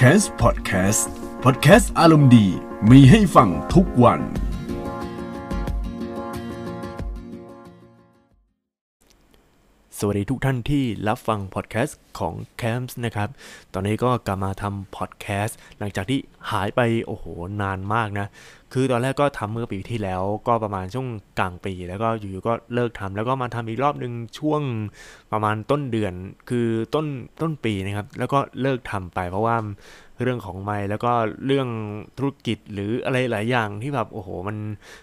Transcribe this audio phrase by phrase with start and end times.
[0.00, 1.02] c a s Podcast
[1.44, 2.46] Podcast อารมณ์ดี
[2.90, 4.20] มีให้ฟังทุกวัน
[9.98, 13.28] สวัสดีทุกท่านที่รับฟังพอดแคสต์ของ Camps นะครับ
[13.74, 17.24] ตอนนี้ก็กลับมาทำพอดแคสต์หลังจากที่หายไปโอ้โห
[17.62, 18.26] นานมากนะ
[18.72, 21.06] คือตอนแรกก็ทำเมื่อปีที่แล้วก็ประมาณช่วง
[21.38, 24.62] กลางปี แล้วก็อยู่ๆก็เลิกทำแล้วก็มาทำอีกรอบหนึ่งช่วง
[25.32, 26.14] ประมาณต้นเดือน
[26.48, 27.06] คือต้น
[27.40, 29.56] ต้นปีนะครับ แล้วก็เลิกทำไป เพราะว่า
[30.22, 31.12] เรื่องของไม่แล้วก็
[31.46, 31.68] เรื่อง
[32.18, 34.56] ธุรกิจหรืออะไรหลายอย่างที่แบบโอ้โห มัน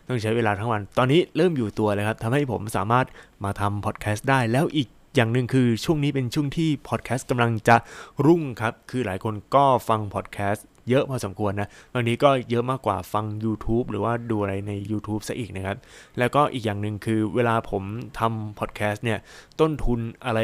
[0.07, 3.05] ต้องใช้เวลาทั้งวัน ตอนนี้เริ่มอยู่ตัวเลยครับทำให้ผมสามารถ
[3.43, 7.75] มาทำพอดแคสต์ได้แล้วอีกอย่างหนึ่งคือช่วงนี้เป็นช่วงที่พอดแคสต์กำลังจะ
[8.25, 15.77] รุ่งครับ คือหลายคนก็ฟังพอดแคสต์ เยอะพอสมควรนะบางนี้ก็เยอะมากกว่าฟัง YouTube หรือว่าดูอะไรใน YouTube ซะอีกนะครับ
[16.19, 17.83] แล้วก็อีกอย่างหนึ่งคือเวลาผม
[18.19, 19.19] ทำพอดแคสต์เนี่ย
[19.59, 20.39] ต้นทุนอะไร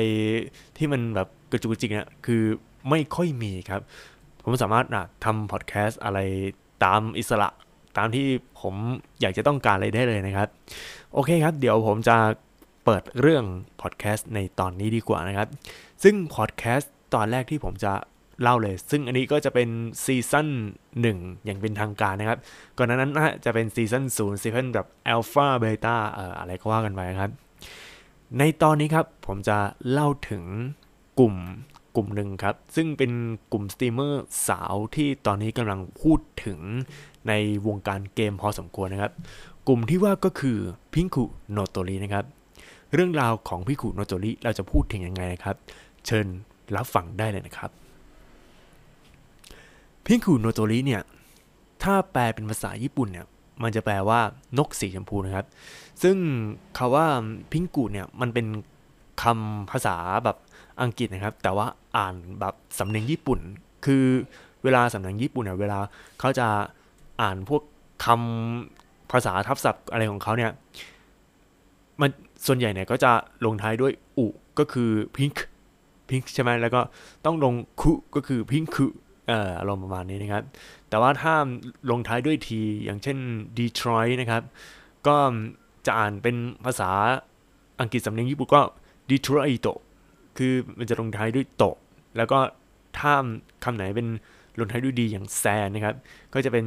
[0.77, 2.43] ที่มันแบบกระจุกกระจิกเนี่ยคือ
[2.89, 3.81] ไม่ค่อยมีครับ
[4.43, 6.19] ผมสามารถนะทำพอดแคสต์อะไร
[6.85, 7.49] ตามอิสระ
[7.97, 8.27] ตามที่
[8.61, 8.75] ผม
[9.21, 10.47] อยากจะต้องการอะไรได้เลยนะครับ
[11.13, 12.17] โอเคครับ เดี๋ยวผมจะ
[12.85, 13.45] เปิดเรื่อง
[13.81, 15.47] พอดแคสต์ในตอนนี้ดีกว่านะครับ
[16.03, 17.93] ซึ่งพอดแคสต์ตอนแรกที่ผมจะ
[18.41, 19.69] เล่าเลย ซึ่งอันนี้ก็จะเป็น
[20.03, 20.47] season
[20.97, 22.39] 1 อย่างเป็นทางการนะครับ
[22.77, 25.95] ก่อนหน้านั้นนะจะเป็น season 0 season แบบ alpha beta
[26.39, 27.31] อะไรก็ว่ากันไปครับ
[28.37, 29.57] ในตอนนี้ครับผมจะ
[29.91, 30.43] เล่าถึง
[31.19, 31.35] กลุ่ม
[31.95, 33.11] กลุ่มหนึ่งครับ ซึ่งเป็น
[33.51, 36.59] กลุ่มสตรีมเมอร์สาวที่ตอนนี้กำลังพูดถึง
[37.27, 37.33] ใน
[37.67, 39.13] วงการเกมพอสมควรนะครับ
[39.67, 40.57] กลุ่มที่ว่าก็คือ
[40.93, 42.25] พิงคุโนโตรินะครับ
[42.93, 45.55] เรื่องราวของพิงคุโนโตริเราจะพูดถึงยังไงนะครับ
[46.05, 46.25] เชิญ
[46.75, 47.71] รับฟังได้เลยนะครับ
[50.11, 51.01] พิงคุโนโตริเนี่ย
[51.83, 53.25] ถ้าแปลเป็นภาษาญี่ปุ่นเนี่ย
[53.63, 54.19] มันจะแปลว่า
[54.57, 55.47] นกสีชมพูนะครับ
[56.03, 56.17] ซึ่ง
[56.77, 57.05] คาว่า
[57.51, 58.45] พิงกุเนี่ย มันเป็น
[59.23, 60.37] คำภาษาแบบ
[60.81, 63.39] อังกฤษนะครับ แต่ว่าอ่านแบบสำเนียงญี่ปุ่น
[63.85, 64.05] คือ
[64.63, 65.79] เวลาสำเนียงญี่ปุ่นเนี่ย เวลา
[66.19, 66.47] เขาจะ
[67.21, 67.61] อ่านพวก
[68.05, 70.51] คำภาษาทับศัพท์อะไรของเขาเนี่ย
[72.01, 72.09] มัน
[72.47, 73.11] ส่วนใหญ่เนี่ยก็จะ
[73.45, 74.27] ลงท้ายด้วยอุ
[74.59, 75.47] ก็คือพิงค์
[76.09, 76.81] พิงค์ใช่ไหมแล้วก็
[77.25, 78.87] ต้องลงคุก็คือพิงคุ
[79.29, 80.43] เอ่ออารมณ์ประมาณนี้นะครับ
[80.89, 81.33] แต่ว่าถ้า
[81.91, 83.17] ลงท้ายด้วยทีอย่างเช่น
[83.57, 84.43] Detroit นะครับ
[85.07, 85.15] ก็
[85.85, 86.35] จะอ่านเป็น
[86.65, 86.89] ภาษา
[87.81, 88.61] อังกฤษสำเนียงญี่ปุ่นก็
[89.11, 89.67] Detroit
[90.37, 91.63] คือมันจะลงท้ายด้วยโต
[92.17, 92.39] แล้วก็
[92.97, 93.13] ถ้า
[93.63, 94.07] คำไหนเป็น
[94.59, 95.95] ลงท้ายด้วยดีอย่างแซนนะครับ
[96.33, 96.65] ก็จะเป็น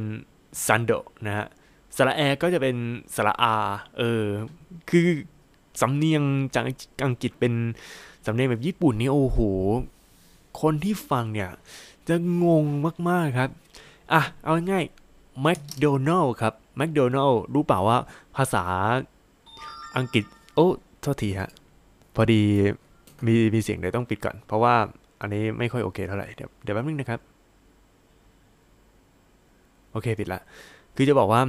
[0.65, 0.91] ซันโด
[1.25, 1.47] นะฮะ
[1.95, 2.75] สระแอก็จะเป็น
[3.15, 3.55] สระอา
[3.97, 4.25] เออ
[4.89, 5.07] คือ
[5.81, 6.23] สำเนียง
[6.55, 6.63] จาก
[7.05, 7.53] อังกฤษเป็น
[8.25, 9.39] สำเนียงแบบญี่ปุ่นนี่โอ้โห
[10.61, 11.49] คนที่ฟังเนี่ย
[12.07, 12.65] จะงง
[13.09, 13.49] มากๆครับ
[14.13, 17.97] อะ เอาง่ายๆแมคโดนัลครับแมคโดนัลรู้เปล่าว่า
[18.35, 18.63] ภาษา
[19.97, 20.23] อังกฤษ
[20.55, 20.67] โอ้
[21.01, 21.49] โทษทีฮะ
[22.15, 22.41] พอดี
[23.25, 24.75] มีมีเสียงเดี๋ยวต้องปิดก่อน เพราะว่า
[25.21, 27.19] อันนี้ไม่ค่อยโอเคเท่าไหร่ เดี๋ยวเดี๋ยวแป๊บนึงนะครับ
[29.91, 30.41] โอเคปิดละ
[30.95, 31.41] คือจะบอกว่า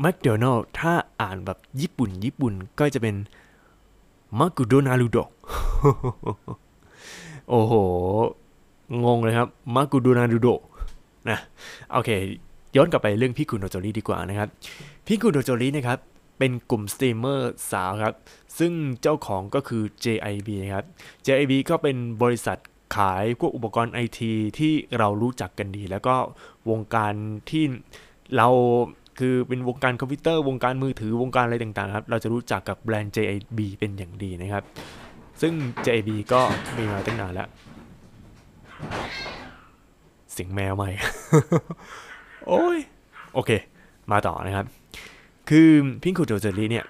[0.00, 3.14] แมคโดนัลถ้าอ่านแบบญี่ปุ่น ญี่ปุ่นก็จะเป็น
[4.38, 5.18] マクドナルド
[7.48, 7.74] โอ้โห
[9.04, 10.48] งงเลยครับ マクドナルド
[11.30, 11.38] นะ
[11.92, 12.10] โอเค
[12.76, 14.48] ย้อนกลับไปเรื่องพี่กุโนโจริดีกว่านะครับ
[15.06, 15.98] พี่กุโนโจรินะครับ
[16.38, 18.14] เป็นกลุ่มสตรีมเมอร์สาวครับ
[18.58, 20.84] ซึ่งเจ้าของก็คือ JIB นะครับ
[21.26, 22.58] JIB ก็เป็นบริษัท
[22.96, 26.14] ขายพวกอุปกรณ์ไอทีที่เรารู้จักกันดี แล้วก็
[26.70, 27.14] วงการ
[27.50, 27.64] ที่
[28.36, 28.48] เรา
[29.18, 34.64] คือเป็นวงการคอมพิวเตอร์วงการมือถือวงการอะไรต่างๆครับ เราจะรู้จักกับแบรนด์ JIB เป็นอย่างดีนะครับ
[35.40, 35.52] ซึ่ง
[35.84, 36.40] JIB ก็
[36.76, 37.48] มีมาตั้งนานแล้ว
[40.32, 40.90] เสียงแมวใหม่
[42.46, 42.78] โอ้ย
[43.34, 43.50] โอเค
[44.12, 44.66] มาต่อนะครับ
[45.48, 45.68] คือ
[46.02, 46.84] พิงคูโจเจอรี่เนี่ย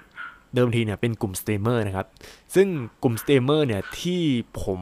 [0.54, 2.06] เดิมทีเนี่ยเป็นกลุ่มสตรีมเมอร์นะครับ
[2.54, 2.68] ซึ่ง
[3.02, 4.22] กลุ่มสตรีมเมอร์เนี่ยที่
[4.62, 4.80] ผม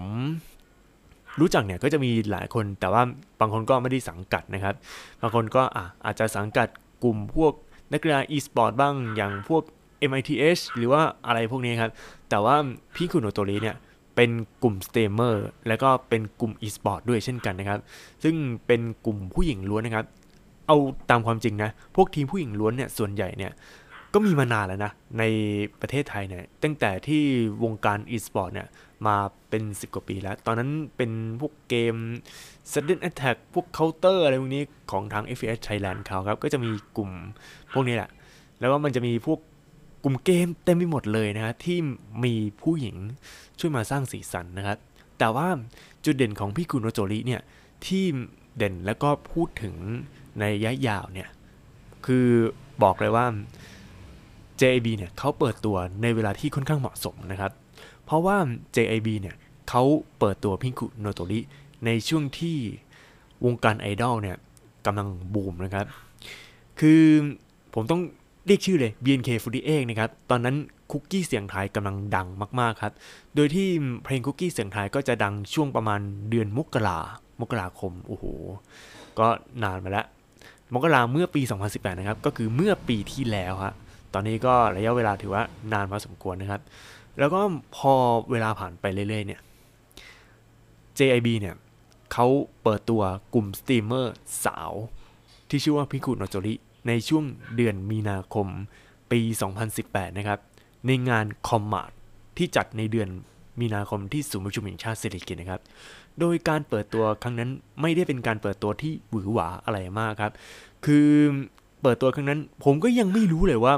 [1.41, 3.03] รู้จักเนี่ยก็จะมีหลายคน แต่ว่า
[3.41, 4.75] บางคนก็ไม่ได้สังกัดนะครับ
[5.23, 6.69] บางคนก็อะอาจจะสังกัด
[7.05, 7.53] กลุ่มพวก
[7.93, 9.63] นักกีฬา e-sport บ้างอย่างพวก
[10.11, 11.93] MITH หรือว่าอะไรพวกนี้ครับ
[12.31, 12.57] แต่ว่า
[12.95, 13.77] พี่คุณโนโตรีเนี่ย
[14.21, 17.81] เป็นกลุ่มสตรีมเมอร์แล้วก็เป็นกลุ่ม e-sport ด้วยเช่นกันนะครับ
[18.25, 18.35] ซึ่ง
[18.67, 20.05] เป็นกลุ่มผู้หญิงล้วนนะครับ
[20.67, 20.77] เอา
[21.11, 23.53] ตามความจริงนะ พวกทีมผู้หญิงล้วนเนี่ยส่วนใหญ่เนี่ย
[24.15, 25.23] ก็มีมานานแล้วนะ ใน
[25.81, 27.23] ประเทศไทยเนี่ยตั้งแต่ที่
[27.65, 28.69] วงการ e-sport เนี่ย
[29.07, 29.17] มา
[29.49, 31.11] เป็น 10 กว่าปีแล้ว ตอนนั้นเป็น
[31.41, 31.95] พวกเกม
[32.73, 37.11] Sudden Attack พวก Counter อะไรพวกนี้ของทาง FPS Thailand เขาครับ ก็จะมีกลุ่ม
[37.73, 38.11] พวกนี้แหละ
[38.59, 39.41] แล้วว่ามันจะมีพวก
[40.03, 41.79] กลุ่มเกมเต็มไปหมดเลยนะฮะที่
[42.25, 42.97] มีผู้หญิง
[43.59, 44.79] ช่วยมาสร้างสีสันนะครับ
[45.19, 45.49] แต่ว่า
[46.05, 47.43] จุดเด่นของพี่กุโนโจริเนี่ย
[47.87, 48.05] ที่
[48.57, 49.75] เด่นแล้วก็พูดถึง
[50.39, 51.29] ในระยะยาวเนี่ย
[52.07, 52.27] คือ
[52.83, 53.27] บอกเลยว่า
[54.61, 57.53] JIB เนี่ยเขาเปิดตัวในเวลาที่ค่อนข้างเหมาะสมนะครับ
[58.05, 58.37] เพราะว่า
[58.77, 59.37] JIB เนี่ย
[59.69, 59.83] เขา
[60.19, 61.41] เปิดตัวพิงคุโนโตริ
[61.85, 62.57] ในช่วงที่
[63.45, 64.37] วงการไอดอลเนี่ย
[64.87, 65.87] กำลังบูมนะครับ
[66.81, 67.03] คือ
[67.75, 68.03] ผมต้อง
[68.49, 70.57] เรียกชื่อเลย BNK48 นะครับตอนนั้น
[70.91, 72.29] คุกกี้เสียงไทยกำลังดัง
[72.61, 72.93] มากๆครับ
[73.35, 73.69] โดยที่
[74.05, 76.01] เพลงคุกกี้เสียงไทยก็จะดังช่วงประมาณ
[76.31, 76.99] เดือนมกรา
[77.41, 78.25] มกราคมโอ้โห
[79.19, 79.27] ก็
[79.63, 80.07] นานมาแล้ว
[80.75, 83.75] มกราเมื่อปี 2018 นะครับ ก็คือเมื่อปีที่แล้วฮะ
[84.15, 85.43] ตอนนี้ก็ระยะเวลาถือว่า
[85.73, 86.63] นานพอสมควรนะครับ
[87.19, 87.41] แล้วก็
[87.77, 87.93] พอ
[88.31, 89.41] เวลาผ่านไปเรื่อยๆเนี่ย
[90.99, 91.55] JIB เนี่ย
[92.13, 92.27] เขา
[92.63, 93.03] เปิดตัว
[93.35, 94.73] กลุ่มสตรีมเมอร์สาว
[95.49, 96.55] ที่ชื่อว่าพิคุโนโจริ
[96.89, 97.25] ในช่วง
[97.57, 98.47] เดือนมีนาคม
[99.13, 99.21] ปี
[99.71, 100.39] 2018 นะครับ
[100.87, 101.91] ในงาน Commart
[102.37, 103.09] ที่จัดในเดือน
[103.61, 105.63] มีนาคมที่ศูนย์ประชุมแห่งชาติเศรษฐกิจนะครับ
[106.21, 107.51] โดยการเปิดตัวครั้งนั้น
[107.81, 110.33] ไม่ได้เป็นการเปิดตัวที่หวือหวาอะไรมากครับ
[110.85, 111.09] คือ
[111.83, 113.75] เปิดตัวครั้งนั้น ผมก็ยังไม่รู้เลยว่า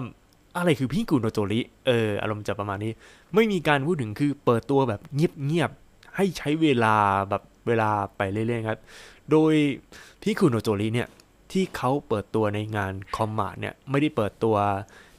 [0.56, 2.92] อะไรคือพี่กุโนโจริ เอออารมณ์จะประมาณนี้
[3.34, 6.94] ไม่มีการพูดถึงคือเปิดตัวแบบเงียบๆให้ใช้เวลา
[7.30, 8.78] แบบเวลาไปเรื่อยๆครับ
[9.30, 9.52] โดย
[10.22, 11.08] พี่กุโนโจริเนี่ย
[11.52, 14.56] ที่เขาเปิดตัวในงานคอมมาดเนี่ยไม่ได้เปิดตัว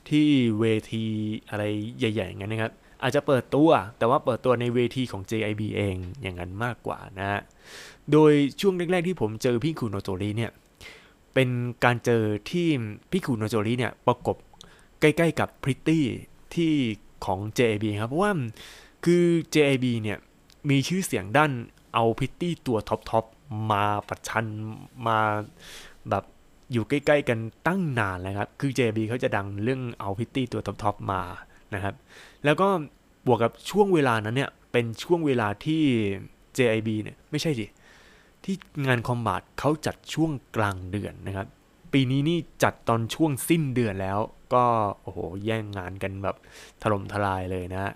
[0.09, 0.27] ที่
[0.59, 1.05] เวที
[1.49, 1.63] อะไร
[1.97, 7.41] ใหญ่ๆอย่างนั้นนะครับอาจจะเปิดตัว แต่ว่าเปิดตัวในเวทีของ JIB เองอย่างนั้นมากกว่านะฮะ
[8.11, 8.31] โดย
[8.61, 10.51] ช่วงแรกๆที่ผมเจอพี่คุโนโจริเนี่ย
[11.33, 11.49] เป็น
[11.83, 12.67] การเจอที่
[13.11, 14.37] พี่คุโนโจริเนี่ยประกบ
[15.01, 16.05] ใกล้ๆกับพริตตี้
[16.55, 16.73] ที่
[17.25, 18.33] ของ JIB ครับเพราะว่า
[19.05, 19.23] คือ
[19.53, 20.17] JIB เนี่ย
[20.69, 21.51] มีชื่อเสียงด้าน
[21.93, 24.45] เอาพริตตี้ตัวท็อปๆมาประชัน
[25.07, 25.19] มา
[26.09, 26.23] แบบ
[26.71, 31.21] อยู่ใกล้ๆกันตั้งนานแล้วครับ คือ JB เขาจะดังเรื่องเอาพิตตี้ตัวท็อปๆมา
[31.73, 31.95] นะครับ
[32.45, 32.67] แล้วก็
[33.27, 35.81] บวกกับช่วงเวลานั้นเนี่ย เป็นช่วงเวลาที่
[36.57, 37.65] JIB เนี่ย ไม่ใช่สิ
[38.43, 38.55] ที่
[38.85, 41.47] งานคอมบาทเขาจัดช่วงกลางเดือนนะครับ
[41.93, 44.19] ปีนี้นี่จัดตอนช่วงสิ้นเดือนแล้ว
[44.53, 44.65] ก็
[45.01, 46.35] โอ้โห แย่งงานกันแบบ
[46.81, 47.93] ถล่มทลายเลยนะ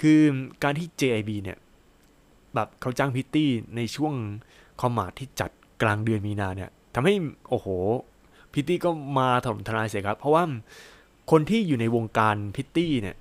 [0.00, 0.20] คือ
[0.62, 1.58] การที่ JIB เนี่ย
[2.54, 4.14] แบบเขาจ้างพริตตี้ในช่วง
[4.80, 5.50] Commart ที่จัด
[5.82, 7.14] กลางเดือนมีนาเนี่ย ทำให้
[7.50, 7.66] โอ้โห
[8.52, 10.44] พริตตี้ก็มาถล่มทลายเสียครับ เพราะว่า
[11.30, 13.16] คนที่อยู่ในวงการพริตตี้เนี่ย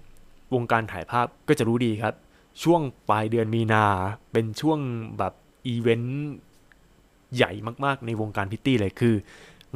[0.54, 2.14] วงการถ่ายภาพก็จะรู้ดีครับ
[2.64, 3.86] ช่วงปลายเดือนมีนา
[4.32, 4.80] เป็นช่วง
[5.18, 5.34] แบบ
[5.68, 6.32] อีเวนต์
[7.36, 7.52] ใหญ่
[7.86, 9.16] มากๆในวงการพริตตี้เลยคือ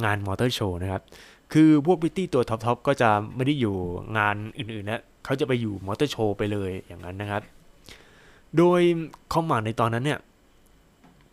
[0.04, 1.02] งานมอเตอร์โชว์นะครับ
[1.52, 3.76] คือพวกพริตตี้ตัวท็อปๆก็จะไม่ได้อยู่
[4.18, 7.42] งานอื่นๆนะเขาจะไปอยู่มอเตอร์โชว์ไปเลยอย่างนั้นนะครับ
[8.56, 8.80] โดย
[9.32, 10.20] Commart ในตอนนั้นเนี่ย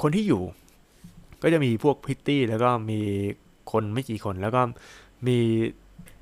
[0.01, 0.41] คนที่อยู่
[1.45, 2.99] ก็จะมีพวกพริตตี้แล้วก็มี
[3.71, 4.61] คนไม่กี่คนแล้วก็
[5.27, 5.37] มี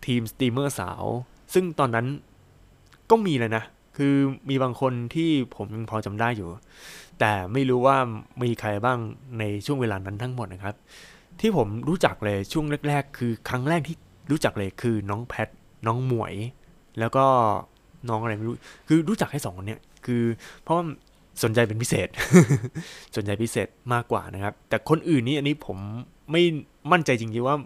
[0.05, 1.03] ทีมสตรีมเมอร์สาว
[1.53, 2.07] ซึ่งตอนนั้น
[3.09, 3.63] ก็มีเลยนะ
[3.97, 4.13] คือ
[4.49, 6.47] มีบางคนที่ผมยังพอจำได้อยู่
[7.19, 7.97] แต่ไม่รู้ว่า
[8.43, 8.97] มีใครบ้าง
[9.39, 10.75] ในช่วงเวลานั้นทั้งหมดนะครับ
[11.39, 13.95] ที่ผมรู้จักเลยช่วงแรก ๆ คือครั้งแรกที่
[14.31, 15.47] รู้จักเลยคือน้องแพท
[15.87, 16.33] น้องหมวย
[16.99, 17.25] แล้วก็
[18.09, 18.55] น้องอะไรไม่รู้
[18.87, 20.23] คือรู้จักแค่สองคนเนี้ย คือ
[20.63, 20.83] เพราะว่า
[21.43, 22.07] สนใจเป็นพิเศษ
[23.15, 25.77] สนใจพิเศษมากกว่านะครับ แต่คนอื่นนี่อันนี้ผม
[26.31, 26.43] ไม่
[26.91, 27.57] มั่นใจจริงๆว่า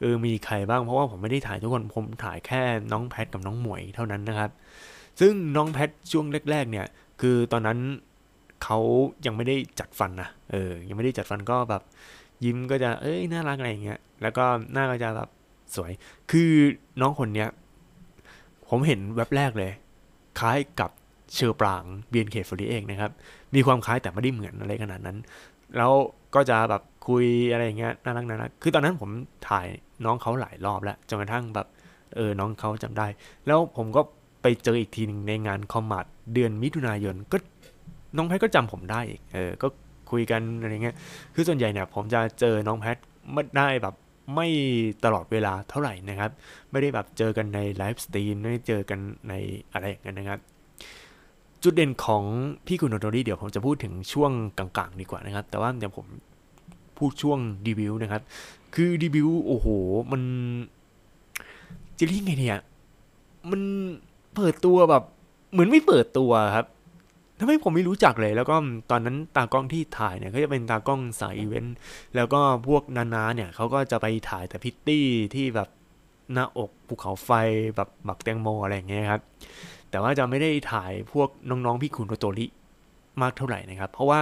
[0.00, 2.62] เออมีใครบ้างเพราะว่าผมไม่ได้ถ่ายทุกคนผมถ่ายแค่
[2.92, 4.50] น้องแพทกับน้องหมวยเท่านั้นนะครับ
[5.20, 6.86] ซึ่งน้องแพทช่วงแรกๆ เนี่ย
[7.20, 7.78] คือตอนนั้น
[8.64, 8.78] เขา
[9.26, 11.82] ยังไม่ได้จัดฟันนะเออ ยังไม่ได้จัดฟันก็แบบ
[12.44, 15.28] ยิ้มก็จะเอ้ยน่ารักอะไรอย่างเงี้ยแล้วก็หน้าก็จะแบบ
[15.74, 15.92] สวย
[16.30, 16.50] คือ
[17.00, 17.48] น้องคนเนี้ย
[18.68, 19.72] ผมเห็นแว็บแรกเลย
[20.38, 20.90] คล้ายกับ
[21.34, 23.10] เฌอปราง BNK48 เองนะครับ
[23.54, 25.18] มีความคล้ายแต่ไม่ได้เหมือนอะไรขนาดนั้น
[25.76, 25.92] แล้ว
[26.34, 29.10] ก็จะแบบคุยอะไรอย่างเงี้ยน่ารักน่ารักคือตอนนั้นผม
[29.48, 29.66] ถ่าย
[30.04, 31.66] น้องเขาหลายรอบแล้วจนกระทั่งแบบ
[32.16, 33.06] เออน้องเขาจำได้
[33.46, 34.02] แล้วผมก็
[34.42, 37.36] ไปเจออีกทีหนึ่งในงาน Commart เดือนมิถุนายนก็
[38.16, 39.68] น้องแพทก็จำผมได้อีกเออก็
[40.10, 40.96] คุยกันอะไรเงี้ย
[41.34, 42.96] คือส่วนใหญ่เนี่ยผมจะเจอน้องแพท
[43.32, 43.94] ไม่ได้แบบ
[44.34, 44.48] ไม่
[45.04, 46.30] ตลอดเวลาเท่าไหร่นะครับ
[46.70, 49.34] ไม่ได้แบบเจอกันในไลฟ์สตรีมไม่ได้เจอกันใน
[49.72, 50.40] อะไรอย่างเงี้ยนะครับ
[51.62, 52.22] จุดเด่นของ
[52.66, 56.06] พี่คุณโนโตรีเดี๋ยวผมจะพูดถึงช่วงกลางๆ ดีกว่านะครับ แต่ว่าเดี๋ยวผม
[56.98, 58.22] พูดช่วงดีบิวนะครับ
[58.74, 59.66] คือดีบิวโอ้โห
[60.12, 60.22] มัน
[61.98, 62.60] จะเรียกไงเนี่ย
[63.50, 63.60] มัน
[64.34, 65.02] เปิดตัวแบบ
[65.52, 66.66] เหมือนไม่เปิดตัวครับ
[67.38, 68.56] ทำให้ผมไม่รู้จักเลย แล้วก็
[68.90, 71.76] ตอนนั้นตากล้องที่ถ่ายเนี่ยก็จะเป็นตากล้องสายอีเวนต์
[72.14, 75.68] แล้วก็พวกนานาเนี่ยเขาก็จะไปถ่ายแต่พิตตี้ที่แบบ
[76.32, 77.30] หน้าอกภูเขาไฟ
[77.76, 79.22] แบบหมักแตงโมอะไรอย่างเงี้ยครับ
[79.96, 82.46] แต่ว่าจะไม่ได้ถ่ายพวกน้องๆพี่คุณโตโตริ
[83.22, 84.20] มากเท่าไหร่นะครับ เพราะว่า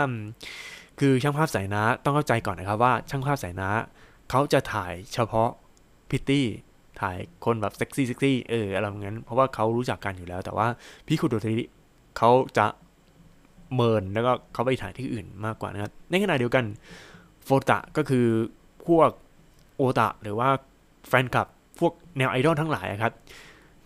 [1.01, 3.69] คือช่างภาพสายน้าต้องเข้าใจก่อนนะครับว่าช่างภาพสายน้า
[4.31, 5.51] เขาจะถ่ายเฉพาะ
[6.11, 6.47] พิตตี้
[7.01, 10.67] ถ่ายคนแบบเซ็กซี่เซ็กซี่เอออะไรอย่างนั้นเพราะว่าเขารู้จักกันอยู่แล้ว แต่ว่า
[11.07, 11.65] พี่คุณโตโตริ
[12.19, 12.67] เขาจะ
[13.75, 16.65] เมินแล้วก็เขาไปถ่ายที่อื่นมากกว่านะครับในขณะเดียวกัน
[17.45, 18.27] โอตะก็คือ
[18.87, 19.11] พวก
[19.77, 20.49] โอตะหรือว่า
[21.09, 23.13] แฟนคลับพวกแนวไอดอลทั้งหลายครับ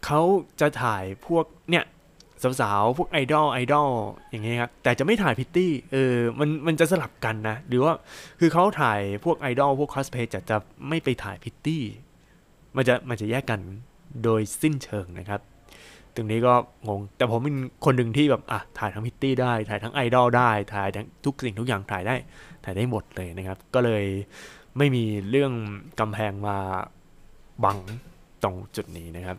[0.05, 0.21] เขา
[0.61, 1.85] จะถ่ายพวกเนี่ย
[2.61, 3.89] สาวๆ พวกไอดอลไอดอล
[4.31, 7.93] อย่างเงี้ยครับแต่จะไม่ถ่ายพริตตี้เออมันมันจะสลับกันนะ หรือว่า
[8.41, 10.57] คือเขาถ่ายพวกไอดอลพวกคอสเพย์จะจะ
[10.89, 11.83] ไม่ไปถ่ายพิตตี้
[12.77, 13.61] มันจะมันจะแยกกัน
[14.25, 15.41] โดยสิ้นเชิงนะครับ
[16.15, 16.55] ตรงนี้ก็
[16.89, 22.15] งง แต่ผมเป็นคนหนึ่งที่แบบอะถ่ายทั้งพิตตี้ได้ ถ่ายทั้งไอดอลได้ ถ่ายทั้งทุกสิ่งทุกอย่างถ่ายได้
[22.65, 24.05] ถ่ายได้หมดเลยนะครับ ก็เลย
[24.79, 25.53] ไม่มีเรื่อง
[26.01, 26.57] กำแพงมา
[27.65, 27.79] บัง
[28.43, 29.37] ตรงจุดนี้นะครับ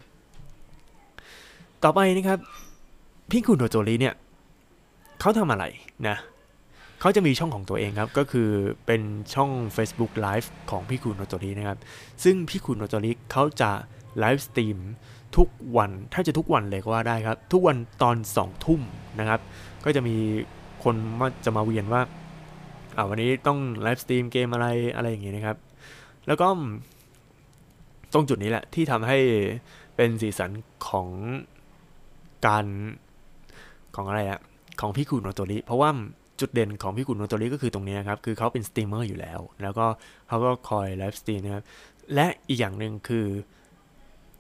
[1.84, 2.40] ต่อไปนะครับ
[3.32, 4.16] พี่คุณโดโจริเนี่ย
[5.20, 5.66] เขาทำอะไร
[6.08, 6.18] นะ
[7.00, 8.50] เขาจะมีช่องของตัวเองครับ ก็คือ
[8.86, 9.02] เป็น
[9.34, 11.78] ช่อง Facebook Live ของพี่คุณโนโจรินะครับ
[12.24, 13.72] ซึ่งพี่คุณโนโจริเขาจะ
[14.20, 14.78] ไลฟ์สตรีม
[15.38, 18.82] ทุกวันถ้าจะทุกวันเลยก็ว่าได้ครับ ทุกวันตอน2ทุ่ม
[19.20, 19.40] นะครับ
[19.86, 20.16] ก็จะมี
[20.84, 22.02] คนมาจะมาเวียนว่า
[22.96, 25.58] อ่าวันนี้ต้องไลฟ์สตรีมเกมอะไรอะไรอย่างเงี้ยนะครับ
[26.28, 26.48] แล้วก็
[28.14, 29.18] ตรงจุดนี้แหละที่ทำให้
[29.96, 30.52] เป็นสีสัน
[30.88, 31.08] ของ
[32.46, 32.66] การ
[33.96, 34.40] ของอะไรอะ
[34.82, 35.90] ของพี่คุณโนโตริเพราะว่า
[36.40, 39.86] จุดเด่นของพี่คุณโนโตริก็คือตรงนี้ครับ คือเขาเป็นสตรีมเมอร์อยู่แล้ว แล้วก็
[40.28, 41.66] เขาก็คอยไลฟ์สตรีมนะครับ
[42.14, 43.26] และอีกอย่างหนึ่งคือ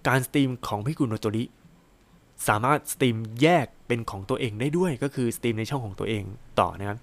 [0.08, 1.44] การสตรีมของพี่คุณโนโตริ
[2.48, 6.24] สามารถสตรีมแยกเป็นของตัวเองได้ด้วย ก็คือสตรีมในช่องของตัวเอง
[6.60, 6.98] ต่อนะครับ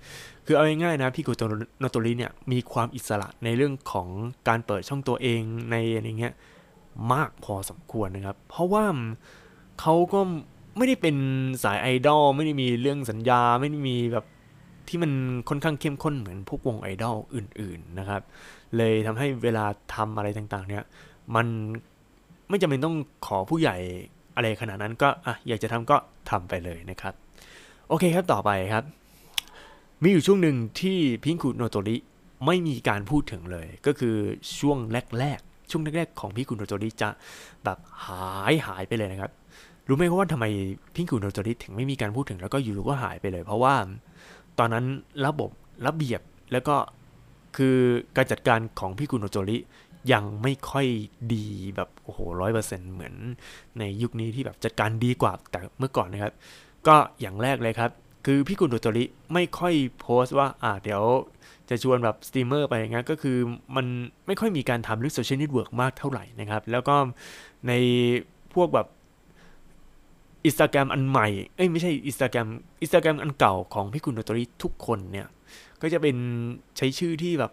[0.46, 1.36] คือเอาง่ายๆนะพี่คุณ
[1.80, 4.08] โนโตริเนี่ยมีความอิสระในเรื่องของ
[4.48, 6.34] การเปิดช่องตัวเองในอะไรเงี้ย
[7.12, 8.84] มากพอสมควรนะครับ เพราะว่า
[9.80, 10.20] เขาก็
[10.76, 11.16] ไม่ได้เป็น
[11.62, 14.24] สายไอดอลไม่ได้มีเรื่องสัญญาไม่ได้มีแบบ
[14.88, 15.12] ที่มัน
[15.48, 18.22] ค่อนข้างเข้มข้นเหมือนพวกวงไอดอลอื่น ๆนะครับ
[18.76, 19.64] เลยทำให้เวลา
[19.94, 20.84] ทำอะไรต่างๆ เนี่ย
[21.34, 21.46] มัน
[22.48, 23.76] ไม่จำเป็นต้องขอผู้ใหญ่
[24.36, 25.96] อะไรขนาดนั้นก็อะอยากจะทำก็
[26.30, 27.14] ทำไปเลยนะครับ
[27.88, 28.84] โอเคครับต่อไปครับ
[30.02, 31.96] มีอยู่ช่วงหนึ่งที่พิงคุโนโตริ
[32.46, 34.16] ไม่มีการพูดถึงเลย ก็คือ
[34.58, 34.78] ช่วง
[35.18, 37.08] แรกๆช่วงแรกๆของพิงคุโนโตริจะ
[37.64, 39.32] แบบหายหายไปเลยนะครับ
[39.88, 40.46] รู้ไหมว่าทำไม
[40.94, 43.74] พิงคุโนโตริถึงไม่มีการพูดถึงแล้วก็อยู่ก็หายไปเลย เพราะว่า
[44.58, 44.84] ตอนนั้น
[45.26, 45.50] ระบบ
[45.86, 46.20] ระเบียบ
[46.52, 46.76] แล้วก็
[47.56, 47.76] คือ
[48.16, 49.56] การจัดการของพี่กุโนโจริ
[50.12, 50.86] ยังไม่ค่อย
[51.34, 53.14] ดีแบบโอ้โหร้อยเปอร์เซ็นต์เหมือน
[53.78, 56.32] ในยุคนี้ที่แบบจัดการดีกว่าแต่เมื่อก่อนนะครับ
[56.86, 57.90] ก็อย่างแรกเลยครับ
[58.26, 61.02] คือพี่กุโนโจริไม่ค่อยโพสต์ว่าอ่าเดี๋ยว
[61.68, 63.38] จะชวนแบบสตรีมเมอร์ไปอย่างเงี้ยก็คือ
[63.76, 63.86] มัน
[64.26, 66.96] ไม่ค่อยมีการทำเรื่องโซเชียลเน็ตเวิร์กมากเท่าไหร่นะครับ แล้วก็
[67.68, 67.72] ใน
[68.54, 68.86] พวกแบบ
[70.46, 72.48] อินสตาแกรมอันใหม่ เอ้ยไม่ใช่อินสตาแกรม
[72.82, 75.26] อินสตาแกรมอันเก่าของพี่คุณโนตรีทุกคนเนี่ย
[75.82, 76.16] ก็จะเป็น
[76.76, 77.52] ใช้ชื่อที่แบบ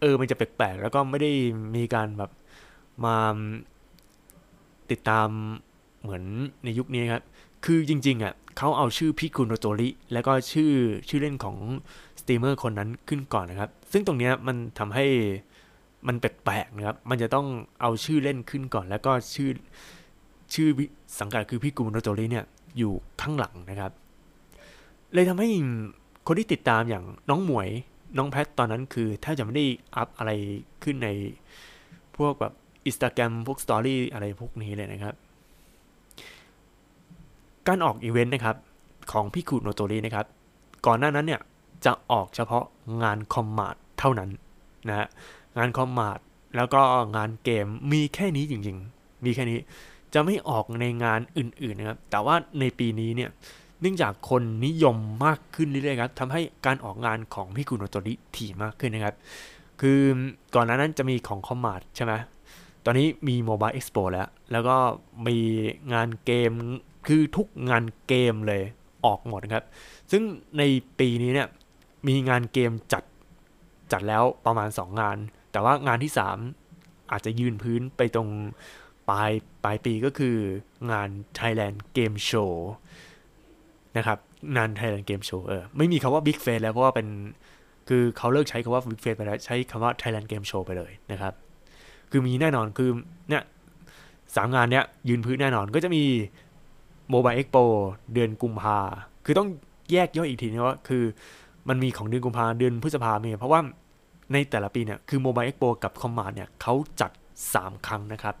[0.00, 1.30] เออมันจะแปลกๆ แล้วก็ไม่ได้
[1.76, 2.30] มีการแบบ
[3.04, 3.16] มา
[4.90, 5.28] ติดตาม
[6.02, 6.22] เหมือน
[6.64, 7.22] ในยุคนี้ครับ
[7.64, 10.72] คือจริง ๆอะเขาเอาชื่อพี่คุณโนโตริแล้วก็ชื่อ
[11.08, 11.56] ชื่อเล่นของ
[12.20, 15.06] สตรีมเมอร์คนนั้นขึ้นก่อนนะครับ ซึ่งตรงนี้มันทำให้
[16.06, 17.46] มันแปลกๆนะครับ มันจะต้อง
[17.80, 19.50] เอาชื่อเล่นขึ้นก่อน แล้วก็ชื่อ
[20.54, 20.68] ชื่อ
[21.20, 22.44] สังกัดคือพี่กูมโนโตริเนี่ย
[22.78, 23.92] อยู่ข้างหลังนะครับ
[25.14, 25.48] เลยทำให้
[26.26, 27.68] คนที่ติดตามอย่างน้องหมวย
[28.18, 30.30] น้องแพทตอนนั้นคือแทบจะไม่ได้up อะไร
[30.82, 31.08] ขึ้นใน
[32.16, 32.52] พวกแบบ
[32.86, 35.14] อินสตาแกรมพวก story อะไรพวกนี้เลยนะครับ
[37.66, 38.56] การออกอีเวนต์นะครับ
[39.12, 40.26] ของพิงกุโนโตรินะครับ
[40.86, 41.40] ก่อนหน้านั้นเนี่ย
[41.84, 42.64] จะออกเฉพาะ
[43.02, 44.30] งาน Commart เท่านั้น
[44.88, 45.06] นะฮะ
[45.58, 46.18] งาน Commart
[46.56, 46.80] แล้วก็
[47.16, 49.58] งานเกมมีแค่นี้จริงๆ มีแค่นี้
[50.16, 53.30] จะไม่ออกในงานอื่นๆนะครับ แต่ว่าในปีนี้เนี่ย
[53.80, 59.14] เนื่องจากคนนิยมมากขึ้นเรื่อยๆครับทำให้การออกงานของพี่กุโนโตริถี่มากขึ้นนะครับ
[59.80, 60.00] คือ
[60.54, 62.12] ก่อนหน้านั้นจะมีของคอมมาดใช่ไหม
[62.84, 64.76] ตอนนี้มีโมบายเอ็กซ์โปแล้ว แล้วก็
[65.26, 65.38] มี
[65.92, 66.50] งานเกม
[67.06, 68.62] คือทุกงานเกมเลย
[69.04, 69.64] ออกหมดนะครับ
[70.10, 70.22] ซึ่ง
[70.58, 70.62] ใน
[70.98, 71.48] ปีนี้เนี่ย
[72.08, 73.02] มีงานเกมจัด
[73.92, 75.16] จัดแล้วประมาณ 2 งาน
[75.52, 76.12] แต่ว่างานที่
[76.58, 78.28] 3 อาจจะยืนพื้นไปตรง
[79.10, 79.30] ปลาย
[79.64, 80.36] ปลายปีก็คือ
[80.90, 81.08] งาน
[81.38, 82.52] Thailand Game Show
[83.96, 84.18] นะครับ
[84.56, 87.08] งาน Thailand Game Show เออไม่มีคำว่า Big Face แล้วเพราะว่าเป็น
[87.88, 91.32] คือเขาเลิกใช้คำว่า Big Face ไปแล้วใช้คำว่า Thailand Game Show ไปเลยนะครับ
[92.10, 92.90] คือมีแน่นอนคือ
[93.28, 93.42] เนี่ย
[94.36, 96.02] สามงานเนี้ยยืนพื้นแน่นอนก็จะมี
[97.12, 97.64] Mobile Expo
[98.14, 98.78] เดือนกุมภา
[99.24, 99.48] คือต้อง
[99.92, 101.04] แยกย่อยอีกทีนะว่าคือ
[101.68, 103.60] มันมีของเดือนกุมภาเดือนพฤษภาเมษเพราะว่า
[104.32, 107.10] ในแต่ละปีเนี่ยคือ Mobile Expo กับ c o m m a n d เนี่ยเขาจัด
[107.48, 108.34] 3 ครั้งนะครับ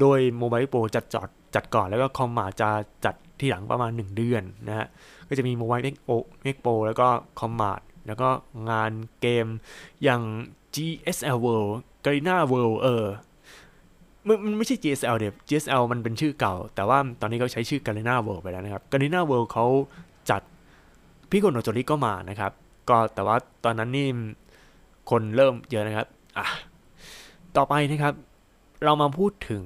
[0.00, 2.68] โดย Mobile Pro จัดจอดจัดก่อนแล้วก็คอมมาจะ
[3.04, 4.86] จัดที่หลังประมาณ 1 เดือนนะฮะ
[5.28, 5.84] ก็จะมี Mobile
[6.48, 7.72] Expo แล้วก็คอมมา
[8.06, 8.28] แล้วก็
[8.70, 9.46] งานเกม
[10.04, 10.22] อย่าง
[10.74, 11.72] GSL World
[12.04, 13.04] Garena World เออ
[14.44, 19.66] มันไม่ใช่ GSL เดี๋ยว GSL มันเป็นชื่อเก่า แต่ว่าตอนนี้เขาใช้ชื่อ Garena World ไปแล้วนะครับ Garena World เขา
[20.30, 20.42] จัด
[21.30, 22.52] พี่โกโนโจริก็มานะครับ
[22.88, 24.08] ก็แต่ว่าตอนนั้นนี่
[25.10, 26.06] คนเริ่มเยอะนะครับ
[26.38, 26.46] อะ
[27.56, 28.14] ต่อไปนะครับ
[28.84, 29.64] เรามาพูดถึง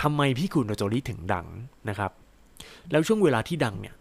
[0.00, 1.46] ทำไมพี่คุณโนโจริถึงดัง
[1.88, 2.10] นะครับ
[2.90, 3.94] แล้วช่วงเวลาที่ดังเนี่ย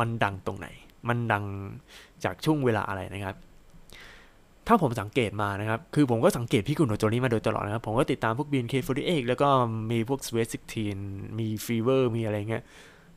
[0.00, 0.66] มันดังตรงไหน
[1.08, 1.44] มันดัง
[2.24, 3.36] จากช่วงเวลาอะไรนะครับ
[4.66, 9.48] ถ้าผมสังเกตมานะครับ คือผมก็สังเกตพี่กุนโจนี่มาโดยตลอดนะครับ ผมก็ติดตามพวก BNK48 แล้วก็
[9.90, 10.48] มีพวก Sweet
[10.94, 12.62] 16 มี Fever มีอะไรเงี้ย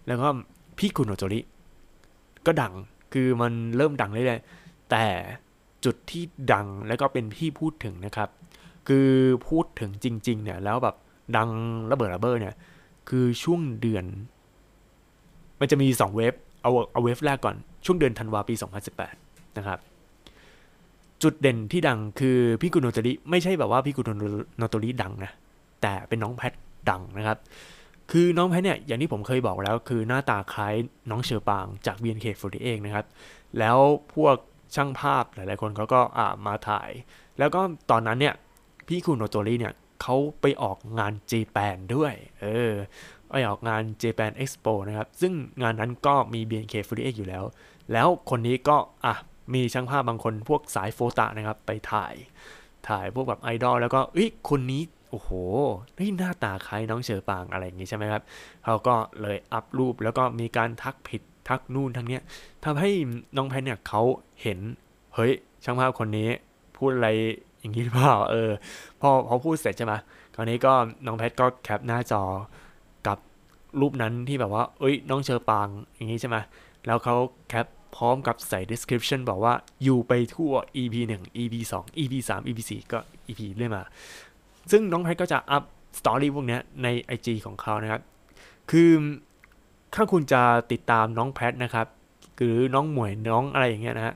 [0.08, 0.28] แล้วก็
[0.78, 1.40] พี่กุนโนโจริ
[2.46, 2.74] ก็ดัง
[3.14, 5.06] คือมันเริ่มดังเรื่อยๆแต่
[5.86, 6.24] จุดที่
[6.54, 8.30] ดังแล้วก็เป็นที่พูดถึงนะครับ
[8.88, 9.10] คือ
[9.48, 10.96] พูดถึงจริง ๆ เนี่ย แล้วแบบ
[11.38, 11.50] ดัง
[11.92, 12.56] ระเบิดระเบ้อเนี่ย
[13.10, 14.06] คือช่วงเดือน
[15.60, 18.54] มันจะมี 2 เวฟเอาเอาเวฟแรกก่อนช่วงเดือนธันวาปี
[19.06, 19.80] 2018 นะครับ
[21.24, 24.06] จุดเด่นที่ดังคือพี่กุนโนโตริไม่ใช่แบบว่าพี่กุน
[24.58, 25.32] โนโตริดังนะ
[25.82, 26.54] แต่เป็นน้องแพท
[26.90, 27.38] ดังนะครับ
[28.12, 30.76] คือน้องแพทเนี่ยอย่างที่ผมเคยบอกแล้ว คือหน้าตาคล้าย
[31.10, 33.06] น้องเชอปางจาก BNK48 นะครับ
[33.60, 33.78] แล้ว
[34.16, 34.36] พวก
[34.76, 36.90] ช่างภาพหลายๆคนเขาก็อ่ามาถ่าย
[37.40, 37.62] แล้วก็
[37.92, 38.36] ตอนนั้นเนี่ย
[38.94, 42.74] พี่คุโนโตริเนี่ยเขาไปออกงานเจแปนด้วย เออ
[43.30, 47.44] ไปออกงาน Japan Expo นะครับ ซึ่งงานนั้นก็มี BNK48 อยู่แล้ว
[47.92, 49.16] แล้วคนนี้ก็ อะ
[49.54, 52.14] มีช่างภาพบางคนพวกสายโฟตะนะครับ ไปถ่าย
[52.88, 55.30] ถ่ายพวกแบบไอดอลแล้วก็เอ้ยคนนี้ โอ้โห
[55.98, 58.22] นี่หน้าตาคล้ายน้องเชอปางอะไรอย่างงี้ใช่ไหมครับ
[58.66, 62.22] เขาก็เลยอัพรูปแล้วก็มีการทักผิดทักนู่นทั้งเนี้ย
[62.66, 62.90] ทำให้
[63.38, 64.02] น้องแพนเนี่ยเขา
[64.42, 64.60] เห็น
[65.16, 65.34] เฮ้ย
[65.64, 66.30] ช่างภาพคนนี้
[66.78, 67.10] พูดอะไร
[67.62, 68.52] อย่างนี้หรือเปล่าเออ
[69.02, 69.94] พอพอพูดเสร็จใช่ไหม
[70.36, 70.74] คราวนี้ก็
[71.06, 72.24] น้องแพทก็แคปหน้าจอ
[73.08, 73.18] กับ
[73.80, 76.38] รูปนั้นที่แบบว่า เอ้ย น้องเชอปางอย่างนี้ใช่ไหม
[76.86, 77.16] แล้วเขา
[77.50, 79.54] แคปพร้อมกับใส่ description บอกว่า
[79.84, 83.84] อยู่ไปทั่ว EP 1 EP 2 EP 3 EP 4ก็ EP เรื่อยมา
[84.72, 85.64] ซึ่งน้องแพทก็จะ up
[86.00, 88.02] story พวกนี้ใน IG ของเขานะครับ
[88.72, 88.92] คือ
[89.96, 90.42] ถ้าคุณจะ
[90.72, 91.88] ติดตามน้องแพทนะครับ
[92.38, 94.16] หรือน้องหมวยน้องอะไรอย่างเงี้ยนะฮะ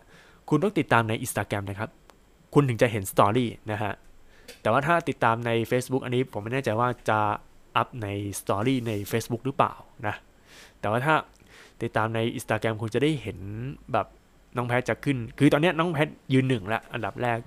[0.49, 1.89] คุณต้องติดตามใน Instagram นะครับ
[2.55, 3.93] คุณถึงจะเห็น story นะฮะ
[4.61, 7.19] แต่ว่าถ้าติดตามใน Facebook อันนี้ผมไม่แน่ใจว่าจะ
[7.75, 8.07] up ใน
[8.39, 9.73] story ใน Facebook หรือเปล่า
[10.07, 10.15] นะ
[10.79, 11.15] แต่ว่าถ้า
[11.83, 13.39] ติดตามใน Instagram คุณจะได้เห็น
[13.93, 14.07] แบบ
[14.57, 17.39] น้องแพทจะขึ้น คือตอนนี้น้องแพทยืนหนึ่งละอันดับแรก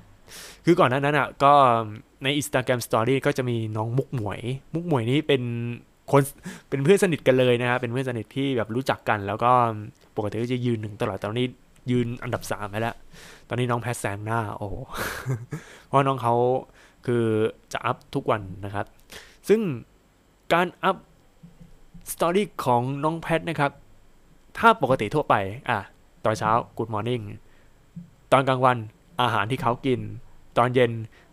[0.64, 1.52] คือก่อนหน้านั้นอะก็
[2.24, 4.40] ใน Instagram Story ก็จะมีน้องมุกหมวย
[4.74, 5.42] มุกหมวยนี้เป็น
[6.12, 6.22] คน
[6.68, 9.52] เป็นเพื่อนสนิทกันเลยนะครับเป็นเพื่อนสนิทที่แบบรู้จักกัน แล้วก็
[10.16, 11.48] ปกติก็จะยืนหนึ่งตลอดตอนนี้
[11.90, 12.96] ยืนอันดับสามไปแล้ว
[13.48, 14.68] ตอนนี้น้องแพทแซงหน้า โอ้
[15.86, 16.34] เพราะน้องเขา
[17.06, 17.24] คือ
[17.72, 18.86] จะ up ทุกวันนะครับ
[19.48, 19.60] ซึ่ง
[20.52, 20.96] การ up
[22.12, 23.72] story ของน้องแพทนะครับ
[24.58, 25.34] ถ้าปกติทั่วไป
[25.68, 25.78] อะ
[26.24, 27.24] ตอนเช้า Good Morning
[28.32, 28.78] ตอนกลางวัน
[29.22, 30.00] อาหารที่เขากิน
[30.58, 30.92] ตอนเย็น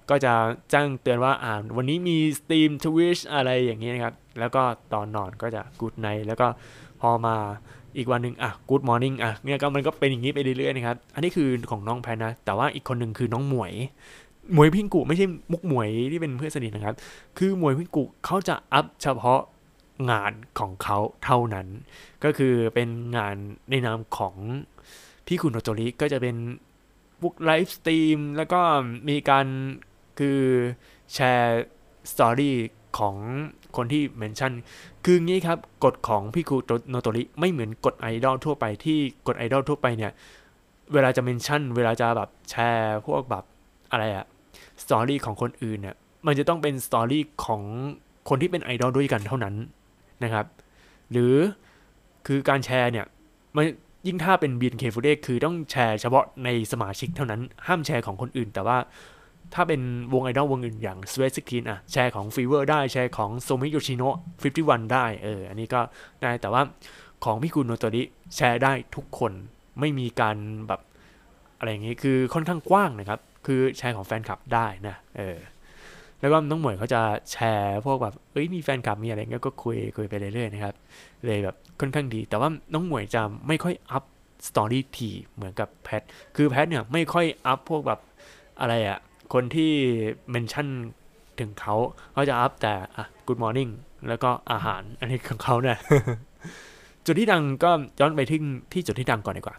[0.09, 0.33] ก็จะ
[0.69, 4.63] แจ้งเตือนว่าอ่าวันนี้มี stream Twitch อะไรอย่างนี้นะครับ แล้วก็
[4.93, 6.47] ตอนนอนก็จะ Good Night แล้วก็
[7.01, 7.35] พอมา
[7.97, 13.73] อีกวันหนึ่งอะ Good Morning อะเนี่ยก็มันก็เป็นอย่างนี้ไปเรื่อยๆนะครับ อันนี้คือของน้องแพทนะ แต่ว่าอีกคนหนึ่งคือน้องหมวย
[14.53, 16.95] หมวยพิงกุไม่ใช่มุกหมวยที่เป็นเพื่อนสนิทนะครับ
[17.37, 19.41] คือหมวยพิงกุเขาจะ up เฉพาะ
[20.11, 21.67] งานของเขาเท่านั้น
[22.23, 23.35] ก็คือเป็นงาน
[23.69, 24.35] ในนามของ
[25.27, 26.35] พิงกุโนโตริก็จะเป็น
[27.21, 28.61] พวก live stream แล้วก็
[29.09, 29.47] มีการ
[30.19, 30.39] คือ
[31.13, 31.63] แชร์
[32.11, 32.55] story
[32.99, 33.15] ของ
[33.77, 34.51] คนที่ mention
[35.05, 36.57] คืองี้ครับกฎของพิงกุ
[36.89, 40.11] โนโตริไม่เหมือนกฎไอดอลทั่วไปที่กฎไอดอลทั่วไปเนี่ย
[40.93, 43.43] เวลาจะ mention เวลาจะแบบแชร์พวกแบบ
[43.91, 44.25] อะไรอะ
[44.83, 47.61] story ของคนอื่นเนี่ยมันจะต้องเป็น story ของ
[48.29, 49.55] คนที่เป็นไอดอลด้วยกันเท่านั้น
[50.23, 50.45] นะครับ
[51.11, 51.35] หรือ
[52.27, 53.05] คือการแชร์เนี่ย
[53.55, 53.65] มัน
[54.07, 58.77] ยิ่งถ้าเป็น BNK48 คือต้องแชร์เฉพาะในสมาชิกเท่านั้น ห้ามแชร์ของคนอื่น แต่ว่า
[59.53, 59.81] ถ้าเป็น
[60.13, 64.09] วงไอดอลวงอื่นอย่าง Sweat 16อะ แชร์ของ Fever ได้แชร์ของ Somei Yoshino
[64.43, 65.81] 51 ได้ เออ อันนี้ก็
[66.21, 66.61] ได้แต่ว่า
[67.25, 68.03] ของพิงกุโนโตริ
[68.35, 69.31] แชร์ได้ทุกคน
[69.79, 70.81] ไม่มีการแบบ
[71.59, 75.37] อะไรอย่างนี้คือค่อนข้างกว้างนะครับ คือแชร์ของแฟนคลับได้นะเออ
[76.19, 80.75] แล้วก็น้องหมวยเขาจะแชร์พวกแบบเอ้ยมีแฟนคลับมีอะไรเงี้ยก็คุยคุยไปเรื่อยๆนะครับ
[81.25, 84.03] เลยแบบค่อนข้างดี แต่ว่าน้องหมวยจะไม่ค่อย up
[84.47, 86.01] story ทีเหมือนกับแพท
[86.35, 87.99] คือแพทเนี่ยไม่ค่อย up พวกแบบ
[88.61, 88.99] อะไรอะ
[89.33, 89.71] คนที่
[90.31, 90.67] mention
[91.39, 91.75] ถึงเขา
[92.13, 93.71] เขาจะอัพแต่อะ Good Morning
[94.07, 95.77] แล้วก็อาหารอันนี้ของเขาเนี่ย
[97.05, 98.39] จุดที่ดังก็ย้อนไปที่
[98.73, 99.55] ที่จุดที่ดังก่อนดีกว่า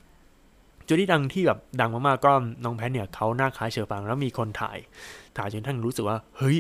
[0.89, 2.33] จุดที่ดังที่แบบดังมากๆก็
[2.65, 4.79] น้องแพทเนี่ยเขาหน้าคล้ายเชอปางแล้วมีคนถ่าย
[5.37, 6.59] ถ่ายจนท่านรู้สึกว่า เฮ้ย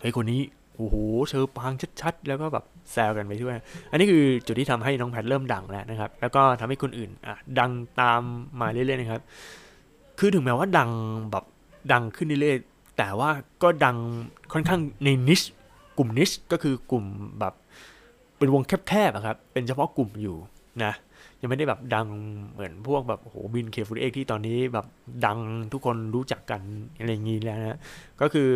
[0.00, 0.40] เฮ้ยคนนี้
[0.76, 0.96] โอ้โห
[1.28, 3.56] เชอปางชัดๆ แล้วก็แบบแซวกันไปด้วย
[3.90, 8.20] อันนี้คือจุดที่ทำให้น้องแพทเริ่มดังแล้วนะครับ แล้วก็ทำให้คนอื่นอะดังตาม
[8.60, 9.22] มาเรื่อยๆนะครับ
[10.18, 10.90] คือถึงแม้ว่าดัง
[11.32, 11.44] แบบ
[11.92, 13.30] ดังขึ้นเรื่อยๆ แต่ว่า
[13.62, 13.96] ก็ดัง
[14.52, 15.40] ค่อนข้างใน niche
[15.98, 17.04] กลุ่ม niche ก็คือกลุ่ม
[17.40, 17.54] แบบ
[18.38, 20.36] เป็นวงแคบๆครับ เป็นเฉพาะกลุ่มอยู่
[20.84, 20.92] นะ
[21.40, 22.06] ยังไม่ได้แบบดัง
[22.52, 24.86] เหมือนพวกแบบโอ้โห BNK48ที่ตอนนี้แบบ
[25.26, 25.38] ดัง
[25.72, 26.60] ทุกคนรู้จักกัน
[26.98, 27.78] อะไรอย่างนี้แล้วนะ
[28.20, 28.48] ก็คือ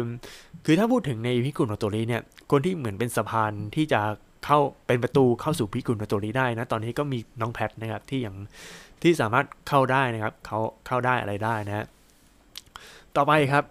[0.65, 4.01] คือถ้าพูดถึงในพิงกุโนโตริเนี่ย คนที่เหมือนเป็นสะพานที่จะ
[4.45, 8.37] เข้าเป็นประตูเข้าสู่พิงกุโนโตริได้นะ ตอนนี้ก็มีน้องแพทนะครับที่ยัง
[9.03, 11.87] ที่สามารถเข้าได้นะครับ เขาเข้าได้อะไรได้นะฮะ
[13.21, 13.65] ต่อไปครับ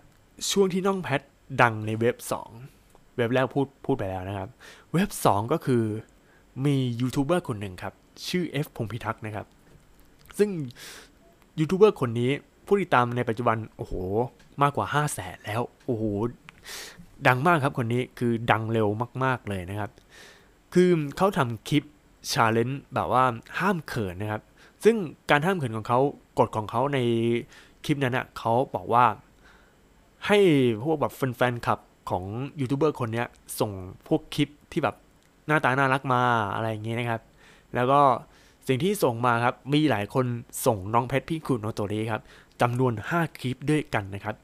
[0.51, 1.21] ช่วงที่น้องแพท
[1.61, 2.15] ดังในเว็บ
[2.65, 4.49] 2 เว็บแรกพูดพูดไปแล้วนะครับ
[4.93, 5.83] เว็บ 2 ก็คือ
[6.65, 7.93] มียูทูบเบอร์คนหนึ่งครับ
[8.27, 9.45] ชื่อ F พงพิทักษ์นะครับ
[10.37, 10.49] ซึ่ง
[11.59, 12.31] ยูทูบเบอร์คนนี้
[12.65, 13.93] ผู้ติดตามในปัจจุบัน โอ้โห
[14.61, 16.03] มากกว่า 5 0 0แสนแล้ว โอ้โห
[17.27, 18.87] ดังมากครับคนนี้คือดังเร็ว
[19.23, 19.91] มาก ๆ เลยนะครับ
[20.73, 21.83] คือเขาทำคลิป
[22.31, 23.23] challenge แบบว่า
[23.59, 24.41] ห้ามเขินนะครับ
[24.83, 24.95] ซึ่ง
[25.29, 25.99] การห้ามเขินของเขา
[26.39, 26.99] กฎของเขาใน
[27.85, 29.05] คลิปนั้นนะเขาบอกว่า
[30.25, 30.37] ให้
[30.83, 32.23] พวกแบบแฟนๆคลับของ
[32.59, 33.23] ยูทูบเบอร์คนนี้
[33.59, 33.71] ส่ง
[34.07, 34.95] พวกคลิปที่แบบ
[35.47, 36.21] หน้าตาน่ารักมา
[36.55, 37.21] อะไรอย่างเงี้ยนะครับ
[37.75, 38.01] แล้วก็
[38.67, 40.25] สิ่งที่ส่งมาครับ มีหลายคน
[40.65, 42.21] ส่งน้องเพชรพี่คุณโนโตรีครับ
[42.61, 44.35] จำนวน 5 คลิปด้วยกันนะครับ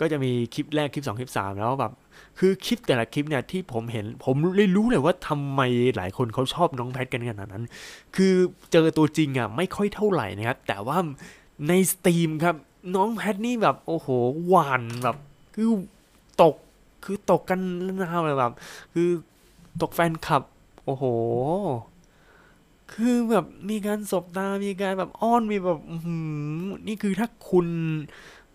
[0.00, 1.92] ก็จะมีคลิปแรกคลิป 2 คลิป 3 แล้วแบบ
[2.38, 5.60] คือคลิปแต่ละคลิปเนี่ยที่ผมเห็น ผมเลยรู้เลยว่าทำไม
[5.96, 7.64] หลายคนเขาชอบน้องแพทกันขนาดนั้น
[8.16, 8.34] คือ
[8.72, 10.98] เจอตัวจริงอะไม่ค่อยเท่าไหร่นะครับ แต่ว่า
[11.68, 12.56] ในสตรีมครับ
[12.94, 14.08] น้องแพทนี่แบบโอ้โห
[14.46, 15.16] หวานแบบ
[15.54, 15.70] คือ
[16.42, 16.56] ตก
[17.04, 17.60] คือตกกัน
[18.02, 18.52] นาวเลยแบบ
[18.94, 19.08] คือ
[19.82, 20.42] ตกแฟนคลับ
[20.84, 21.04] โอ้โห
[22.92, 25.80] คือแบบมีการสบตา มีการแบบอ้อนมีแบบ
[26.86, 27.66] นี่คือถ้าคุณ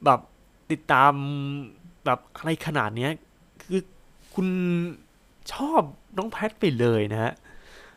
[0.06, 0.20] แบบ
[0.72, 1.14] ติดตาม
[2.06, 3.12] แบบอะไรขนาดเนี้ย
[3.64, 3.82] คือ
[4.34, 4.48] คุณ
[5.54, 5.82] ชอบ
[6.18, 7.34] น้องแพทไปเลยนะฮะ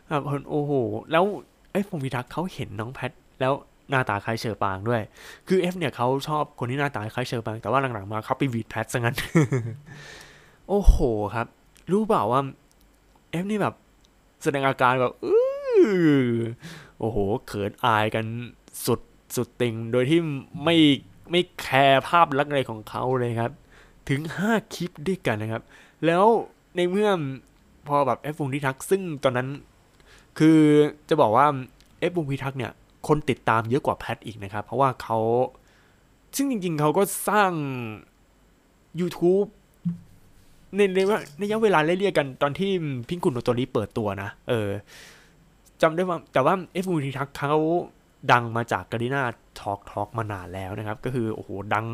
[0.09, 0.73] แบบโอ้โห
[1.13, 1.25] แล้ว
[1.73, 3.53] ไอ้เอฟมูพิทักษ์เขาเห็นน้องแพท แล้ว
[3.91, 5.03] หน้าตาคล้ายเฌอปรางด้วย
[5.49, 9.17] คือเอฟเนี่ยเขาชอบคนที่หน้าตาคล้ายเฌอปราง แต่ว่าหลังๆมาเขาไปหวีดแพทซะงั้น
[10.69, 10.97] โอ้โห
[11.35, 11.47] ครับ
[11.91, 12.41] รู้เปล่าว่า
[13.31, 13.75] เอฟนี่แบบ
[14.43, 15.41] แสดงอาการแบบอื้
[16.25, 16.31] อ
[16.99, 18.25] โอ้โห เขินอายกัน
[18.87, 19.01] สุด
[19.37, 20.21] สุดติง โดยที่
[20.65, 20.77] ไม่
[21.31, 23.53] ไม่แคร์ภาพลักษณ์อะไรของเขาเลยครับ
[24.09, 25.63] ถึง 5 คลิปด้วยกันนะครับ
[26.07, 26.25] แล้ว
[26.77, 27.11] ในเมื่อ
[27.89, 29.49] พอแบบเอฟวงพิทักษ์ซึ่งตอนนั้น
[30.39, 30.59] คือ
[31.09, 31.47] จะบอกว่า
[31.99, 32.73] เอฟวงพิทักษ์เนี่ย
[33.09, 35.19] คนติดตามเยอะกว่าแพทอีกนะครับ เพราะว่าเขา
[36.37, 37.53] ซึ่งจริง ๆ เขาก็สร้าง
[39.01, 39.49] YouTube
[40.77, 42.71] ในในว่าในระยะเวลาเรียกกันตอนที่
[43.09, 44.71] พิงกุโนโตริเปิดตัวนะ เออ
[45.83, 47.55] จำได้ว่า แต่ว่าเอฟมูพิทักษ์เขา
[48.33, 51.87] ดังมาจาก Garena TalkTalk มานานแล้วนะครับ ก็คือ โอ้โห ดัง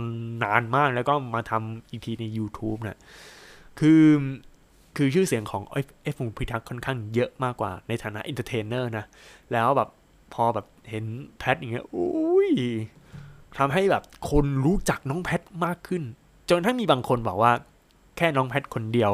[0.43, 2.99] นานมากแล้วก็มาทำอีกทีใน YouTube นะ
[3.81, 4.05] คือ
[4.97, 5.63] คือชื่อเสียงของ
[6.03, 9.05] เอฟมูพิทักษ์ค่อนข้างเยอะมากกว่าในฐานะ entertainer นะ
[9.53, 9.89] แล้วแบบ
[10.35, 11.05] พอแบบ เห็น
[11.39, 12.51] แพทอย่างเงี้ยอุ้ย
[13.59, 16.03] ทำให้แบบคนรู้จักน้องแพทมากขึ้น
[16.51, 17.53] จนถ้ามีบางคนบอกว่า
[18.17, 19.13] แค่น้องแพทคนเดียว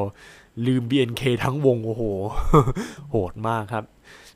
[0.67, 2.03] ลืม BNK ทั้งวงโอ้โห
[3.11, 3.85] โหดมากครับ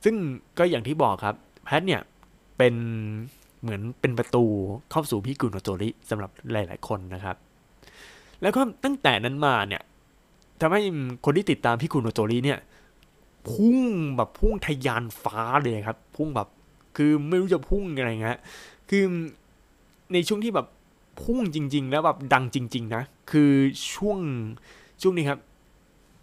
[0.05, 0.15] ซึ่ง
[0.59, 2.03] ก็อย่างที่บอกครับ แพทเนี่ย
[2.59, 2.75] เป็น
[3.63, 4.45] เหมือนเป็นประตู
[4.91, 7.37] เข้าสู่พี่กุนโนโตริสำหรับหลาย ๆ คนนะครับ
[8.43, 9.83] แล้วก็ตั้งแต่นั้นมาเนี่ย
[10.61, 10.81] ทำให้
[11.25, 12.59] คนที่ติดตามพี่กุนโนโตริเนี่ย
[13.51, 13.79] พุ่ง
[14.17, 16.49] แบบพุ่งทะยานฟ้าเลยครับ พุ่งแบบ
[16.97, 18.41] คือไม่รู้จะพุ่งยังไงฮะ
[18.91, 19.05] คือ
[20.13, 20.67] ในช่วงที่แบบ
[21.23, 23.53] พุ่งจริง ๆ แล้วแบบดังจริง ๆ นะ คือ
[23.93, 24.19] ช่วง
[25.03, 25.41] ช่วงนี้ครับ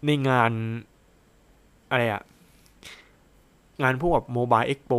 [0.06, 0.52] ในงาน
[1.90, 2.22] อะไรอะ
[3.82, 4.92] งานพวกแบบโมบายเอ็กโป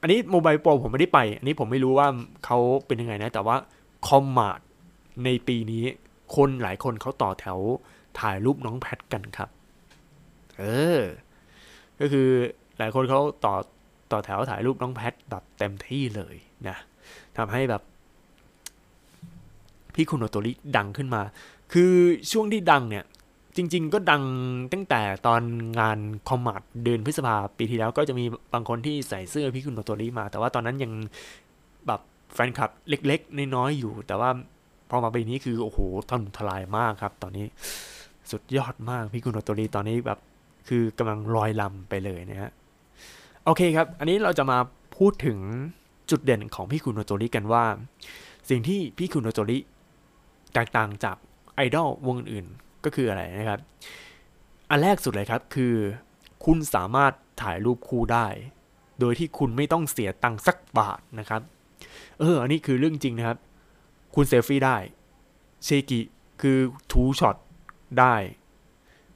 [0.00, 2.08] อันนี้โมบายโปรผมไม่ได้ไป อันนี้ผมไม่รู้ว่า
[2.44, 3.56] เขาเป็นยังไงนะ แต่ว่า
[4.06, 4.60] คอมมาด
[5.24, 5.84] ในปีนี้
[6.36, 7.58] คนหลายคนเขาต่อแถว
[8.20, 9.48] ถ่ายรูปน้องแพทกันครับ
[10.58, 10.64] เอ
[10.98, 11.00] อ
[12.00, 12.28] ก็คือ
[12.78, 13.54] หลายคนเขาต่อ
[14.12, 16.34] ต่อแถวถ่ายรูปน้องแพทแบบเต็มที่เลย
[16.68, 16.76] นะ
[17.36, 17.82] ทำให้แบบ
[19.94, 21.22] พี่คุณโอโตริดังขึ้นมา
[21.72, 21.92] คือ
[22.32, 23.04] ช่วงที่ดังเนี่ย
[23.56, 24.22] จริง ๆ ก็ดัง
[24.72, 25.42] ตั้งแต่ตอน
[25.80, 30.92] งานคอมมาดเดือนพฤษภาปีที่แล้วก็จะมีบางคนที่ใส่เสื้อพี่คุณโอโตริมา แต่ว่าตอนนั้นยัง
[31.86, 32.00] แบบ
[32.34, 34.30] แฟนคลับเล็ก ๆ น้อยๆอยู่ แต่ว่า
[34.90, 35.78] พอมาปีนี้คือโอ้โห
[36.10, 37.46] ทำทลายมากครับ ตอนนี้
[38.30, 40.18] สุดยอดมากพี่คุณโอโตริตอนนี้แบบ
[40.68, 42.50] คือกำลังลอยลำไปเลยนะฮะ
[43.48, 44.58] โอเคครับ อันนี้เราจะมา
[44.96, 45.38] พูดถึง
[46.10, 47.64] จุดเด่นของพี่คุณโอโตริกันว่า
[48.48, 49.58] สิ่งที่พี่คุณโอโตริ
[50.54, 51.16] แตกต่างจาก
[51.54, 52.46] ไอดอลวงอื่น
[52.84, 53.60] ก็คืออะไรนะครับ
[54.70, 55.74] อันแรกสุดเลยครับคือ
[56.44, 58.26] คุณสามารถถ่ายรูปคู่ได้
[59.00, 61.42] โดยที่คุณไม่ต้องเสียตังค์สักบาทนะครับ
[62.18, 63.38] เออ อันนี้คือเรื่องจริงนะครับ
[64.14, 64.76] คุณเซลฟี่ได้
[65.64, 66.00] เชกิ
[66.40, 66.58] คือ
[66.92, 67.36] two-shot
[67.98, 68.14] ได้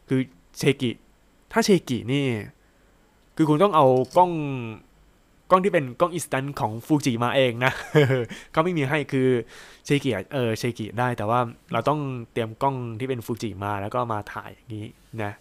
[0.09, 0.21] คือ
[0.59, 0.91] เชกิ
[1.53, 2.27] ถ้าเชกินี่
[3.43, 4.33] คือคุณต้องเอากล้อง
[5.51, 7.73] กล้องที่เป็นกล้อง instant ของฟูจิมาเองนะ
[8.53, 9.29] เขาไม่มีให้คือ
[9.85, 11.41] เชกิเออเชกิได้แต่ว่า
[11.73, 12.01] เราต้อง
[12.33, 14.87] เตรียมกล้องที่เป็นฟูจิมาแล้วก็มาถ่ายอย่างนี้
[15.23, 15.33] นะ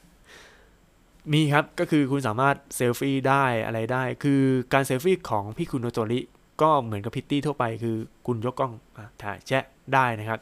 [1.33, 4.41] มีครับก็คือคุณสามารถเซลฟี่ได้อะไรได้ คือ
[4.73, 6.19] การเซลฟี่ของพี่คุณโนโตริ
[6.61, 7.95] ก็เหมือนกับพิตตี้ทั่วไป คือ
[8.27, 8.73] คุณยกกล้อง
[9.21, 10.39] ถ่ายแชะได้นะครับ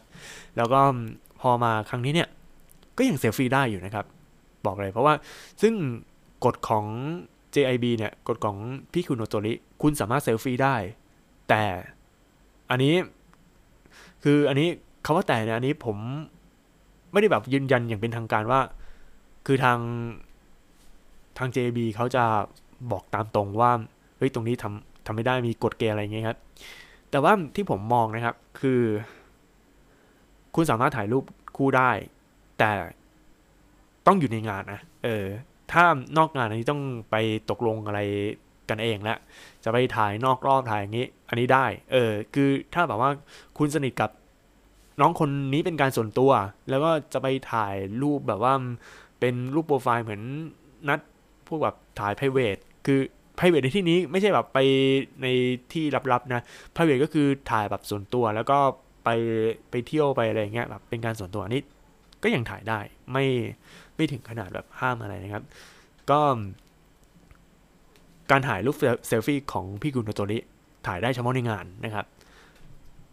[0.58, 0.80] แล้วก็
[1.42, 2.30] พอมาครั้งนี้เนี่ย
[2.98, 4.06] ก็ยังเซลฟี่ได้อยู่นะครับ
[4.66, 5.14] บอกเลยเพราะว่า
[5.62, 5.74] ซึ่ง
[6.46, 6.86] กฎของ
[7.56, 8.58] JIB เนี่ยกฎของ
[8.94, 10.76] พี่คุณโนโตริคุณสามารถเซลฟี่ได้
[11.50, 11.64] แต่
[12.70, 12.96] อันนี้
[14.24, 14.68] คืออันนี้
[15.06, 15.98] คาว่าแต่เนี่ยอันนี้ผม
[17.12, 18.62] ไม่ได้แบบยืนยันอย่างเป็นทางการว่า
[19.46, 19.80] คือทาง
[21.38, 22.24] ทาง JIB เขาจะ
[22.92, 23.72] บอกตามตรงว่า
[24.18, 26.38] เฮ้ยตรงนี้ทำทำไม่ได้มีกฎเกณฑ์อะไรอย่างเงี้ยครับ
[27.12, 28.82] แต่ว่าที่ผมมองนะครับคือ
[30.56, 31.24] คุณสามารถถ่ายรูป
[31.58, 31.92] คู่ได้
[32.60, 32.72] แต่
[34.08, 35.26] ต้องอยู่ในงานนะเออ
[35.72, 35.86] ถ้า
[36.18, 37.16] นอกงานอันนี้ต้องไป
[37.50, 38.00] ตกลงอะไร
[38.70, 39.18] กันเองแล้ว
[39.64, 43.12] จะไปถ่ายนอกรอบถ่ายอย่างนี้ อันนี้ได้ เออ คือถ้าแบบว่า
[43.58, 44.12] คุณสนิทกับ
[45.02, 46.32] น้องคนนี้เป็นการส่วนตัว
[46.70, 48.54] แล้วก็จะไปถ่ายรูปแบบว่า
[49.20, 50.22] เป็นรูปโปรไฟล์เหมือน
[50.90, 51.00] นัด
[51.48, 53.00] พวกแบบถ่าย p r i v a t คือ
[53.40, 54.60] p r i v a t ในที่นี้ไม่ใช่แบบไป
[55.22, 55.28] ใน
[55.74, 56.42] ที่ลับๆนะ
[56.76, 58.60] p r i v a t ก็คือถ่ายแบบส่วนตัว แล้วก็
[59.04, 59.10] ไป
[59.70, 61.62] ไปเที่ยวไปอะไรเงี้ยแบบเป็นการส่วนตัวนี่
[62.24, 62.80] ก็ยังถ่ายได้
[63.12, 63.26] ไม่
[64.00, 65.44] ไม่ถึงขนาดแบบห้ามอะไรนะครับ
[66.10, 66.20] ก็
[68.32, 68.76] การถ่ายรูป
[69.08, 70.38] เซลฟี่ของพี่กุนโนโตริ
[70.88, 72.06] ถ่ายได้เฉพาะในงานนะครับ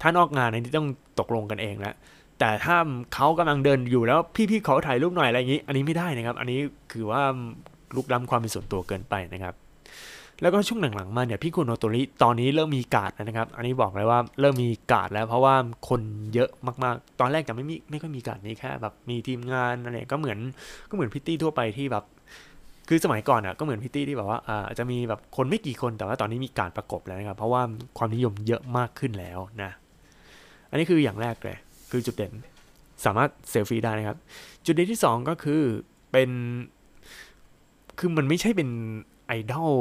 [0.00, 0.88] ถ้านอกงานอันนี้ต้อง
[1.20, 1.94] ตกลงกันเองแล้ว
[2.38, 2.76] แต่ถ้า
[3.14, 4.20] เขากำลังเดินอยู่แล้ว
[4.50, 6.60] พี่ๆขอถ่ายรูปหน่อยอะไรอย่างนี้ อันนี้ไม่ได้นะครับ อันนี้
[6.92, 7.22] คือว่า
[7.96, 9.54] ลุกล้ำความเป็นส่วนตัวเกินไปนะครับ
[10.42, 15.54] แล้วก็ช่วงหลังๆมาเนี่ยพี่คุณโนโตริตอนนี้เริ่มมีการ์ดนะครับ อันนี้บอกเลยว่าเริ่มมีการ์ดแล้วเพราะว่า
[15.88, 16.00] คน
[16.34, 16.50] เยอะ
[16.84, 20.38] มากๆ ตอนแรกจะไม่มีไม่ค่อยมีการ์ดนี้แค่แบบมีทีมงานอะไรก็เหมือน
[20.88, 22.04] ก็เหมือนพิตตี้ทั่วไปที่แบบ
[22.88, 27.62] คือสมัยก่อนอะก็เหมือนพริตตี้ที่แบบว่าอาจะมีแบบคนไม่กี่คนแต่ว่าตอนนี้มีการประกบแล้วนะครับเพราะว่า
[27.98, 29.70] ความนิยมเยอะมากขึ้นแล้วนะ
[30.70, 31.56] อันนี้คืออย่างแรกเลย
[31.90, 32.32] คือจุดเด่น
[33.04, 34.18] สามารถเซลฟี่ได้นะครับ
[34.66, 35.62] จุดเด่นที่ 2 ก็คือ
[36.12, 36.30] เป็น
[37.98, 38.68] คือมันไม่ใช่เป็น
[39.26, 39.72] ไอดอล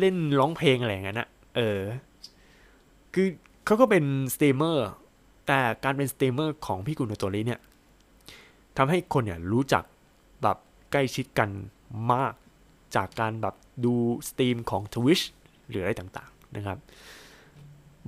[0.00, 1.80] เล่นร้องเพลงอะไรอย่างนั้นนะเออ
[3.14, 3.28] คือ
[3.64, 4.04] เขาก็เป็น
[4.34, 4.88] สตรีมเมอร์
[5.46, 7.60] แต่การเป็นสตรีมเมอร์ของพี่กุนโนโตริเนี่ย
[8.76, 9.84] ทำให้คนเนี่ยรู้จัก
[10.42, 10.56] แบบ
[10.92, 11.48] ใกล้ชิดกัน
[12.12, 12.32] มาก
[12.96, 13.54] จากการแบบ
[13.84, 13.94] ดู
[14.28, 15.24] สตรีมของ Twitch
[15.68, 16.78] หรืออะไรต่างๆนะครับ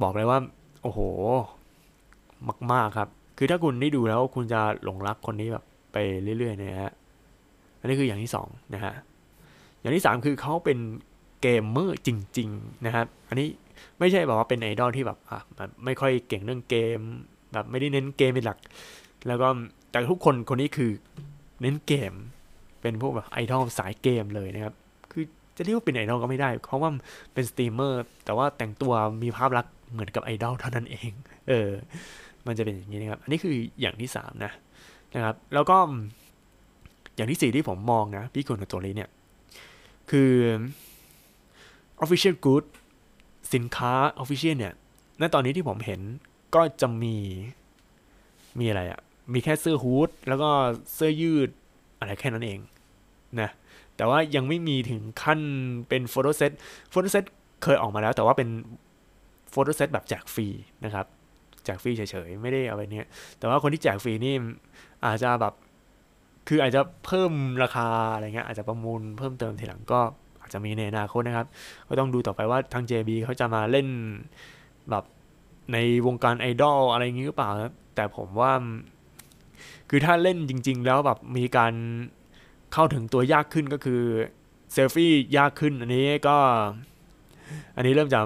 [0.03, 0.38] บอกเลยว่า
[0.83, 1.01] โอ้โห
[2.72, 5.96] มาก ๆ ครับ คือถ้าคุณได้ดูแล้วคุณจะหลงรักคนนี้แบบไป
[6.38, 6.92] เรื่อยๆนะฮะ
[7.81, 8.94] อันนี้คืออย่างที่สองนะฮะ
[9.81, 10.79] อย่างที่สามคือเขาเป็น
[11.42, 13.48] เกมเมอร์จริง ๆ นะครับ อันนี้
[13.98, 15.38] ไม่ใช่แบบว่าเป็นไอดอลที่แบบอะ
[15.85, 16.98] ไม่ค่อยเก่งเรื่องเกม
[17.53, 18.59] แบบไม่ได้เน้นเกมเป็นหลัก
[19.27, 19.48] แล้วก็
[19.90, 20.90] แต่ทุกคนคนนี้คือ
[21.62, 22.12] เน้นเกม
[22.81, 24.74] เป็นพวกแบบไอดอลสายเกมเลยนะครับ
[25.11, 25.24] คือ
[25.57, 26.90] จะเรียกว่าเป็นไอดอลก็ไม่ได้ เพราะว่า
[27.33, 31.11] เป็นสตรีมเมอร์ แต่ว่าแต่งตัวมีภาพลักษณ์เหมือนกับไอดอลเท่านั้นเอง
[31.48, 31.70] เออ
[32.46, 34.53] มันจะเป็นอย่างนี้นะครับ อันนี้คืออย่างที่สามนะ
[35.14, 35.77] นะครับ แล้วก็
[37.16, 39.09] อย่างที่สี่ที่ผมมองนะพี่คนตัวนี้เนี่ย
[40.11, 40.33] คือ
[42.02, 42.64] official good
[43.54, 44.74] สินค้า official เนี่ย
[45.20, 46.00] ณ ตอนนี้ที่ผมเห็น
[46.54, 47.16] ก็จะมี
[48.58, 49.00] มีอะไรอะ่ะ
[49.32, 50.50] มีแค่เสื้อฮูดแล้วก็
[50.94, 51.50] เสื้อยืด
[51.98, 52.58] อะไรแค่นั้นเอง
[53.40, 53.50] นะ
[53.96, 55.40] แต่ว่ายังไม่มีถึงขั้น
[55.88, 56.52] เป็นโฟโต้เซต
[56.90, 57.24] โฟโต้เซต
[57.62, 58.48] เคยออกมาแล้ว แต่ว่าเป็น
[59.50, 60.46] โฟโต้เซตแบบแจกฟรี
[60.84, 61.06] นะครับ
[61.64, 63.06] แจกฟรีเฉยๆ ไม่ได้เอาไปเนี้ย
[63.38, 64.34] แต่ว่าคนที่แจกฟรีนี่
[65.06, 65.54] อาจจะแบบ
[66.48, 67.32] คืออาจจะเพิ่ม
[67.62, 70.00] ราคาอะไรเงี้ยอาจจะประมูลเพิ่มเติมทีหลังก็
[70.48, 71.46] จจะมีในอนาคตนะครับ
[71.88, 73.88] ก็ต้องดูต่อไปว่าทาง JB เขาจะมาเล่น
[74.90, 75.04] แบบ
[75.72, 78.52] ในวงการไอดอลอะไรอย่างนี้หรือเปล่าครับแต่ผมว่า
[79.90, 81.74] คือถ้าเล่นจริง ๆ แล้วแบบมีการ
[82.72, 84.02] เข้าถึงตัวยากขึ้นก็คือ
[84.72, 86.37] เซลฟี่ยากขึ้น อันนี้ก็
[87.76, 88.20] อันนี้เริ่มจะ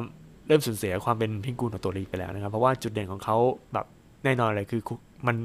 [0.49, 3.37] เริ่มสูญเสียความเป็นพิงกูนของตัวลีไปแล้วนะครับ เพราะว่าจุดเด่นของเขา
[3.73, 3.87] แบบ
[4.25, 4.81] แน่นอนเลยคือ
[5.27, 5.37] มัน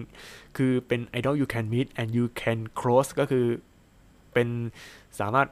[0.58, 3.46] คือเป็นไอดอล you can meet and you can cross ก็คือ
[4.34, 4.48] เป็น
[5.20, 5.48] สามารถ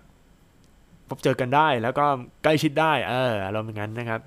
[1.10, 2.06] พบเจอกันได้แล้วก็
[2.44, 4.22] ใกล้ชิดได้เออเราเป็นงั้นนะครับ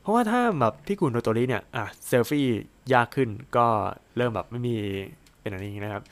[0.00, 2.46] เพราะว่าถ้าแบบพี่กุนโนโตริเนี่ยอะเซลฟี่
[2.92, 3.66] ยากขึ้นก็
[4.16, 4.74] เริ่มแบบไม่มี
[5.40, 6.02] เป็นอะไรนี้นะครับ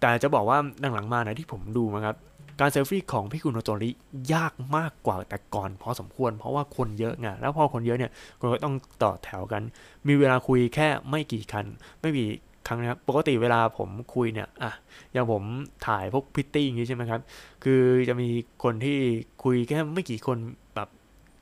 [0.00, 0.58] แต่จะบอกว่า
[0.94, 2.16] หลังๆมานะที่ผมดูนะครับ
[2.60, 3.90] การเซลฟี่ของพี่กุนโนโตริ
[4.34, 9.62] ยากมากกว่าแต่ก่อนพอสมควร เพราะว่าคนเยอะไงแล้วพอคนเยอะเนี่ยคนก็ต้องต่อแถวกัน
[10.08, 11.66] มีเวลาคุยแค่ไม่กี่คัน
[12.00, 12.30] ไม่กี่
[12.66, 14.72] ครั้งนะครับ ปกติเวลาผมคุยเนี่ยอะ
[15.12, 15.42] อย่างผม
[15.86, 17.20] ถ่ายพวกพิตตี้อย่างนี้ใช่ไหมครับ
[17.64, 18.28] คือจะมี
[18.64, 18.98] คนที่
[19.44, 20.38] คุยแค่ไม่กี่คน
[20.74, 20.88] แบบ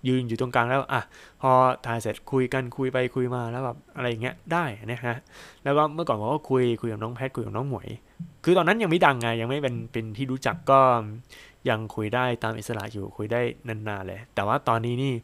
[0.08, 1.02] ยืนอยู่ตรงกลางแล้วอะ
[1.42, 1.50] พอ
[1.86, 5.16] ถ่ายเสร็จคุยกันคุยไปคุยมาแล้วแบบอะไรอย่างเงี้ยได้นะฮะ
[5.64, 7.88] แล้วก็เมื่อก่อนผมก็คุยคุยกับน้องแพทคุยกับน้องหมวย
[8.44, 10.80] คือตอนนั้นยังไม่ดังไงยังไม่เป็นเป็นที่รู้จักก็
[11.68, 15.14] ยังคุยได้ตามอิสระอยู่คุยได้นานๆเลย แต่ว่าตอนนี้นี่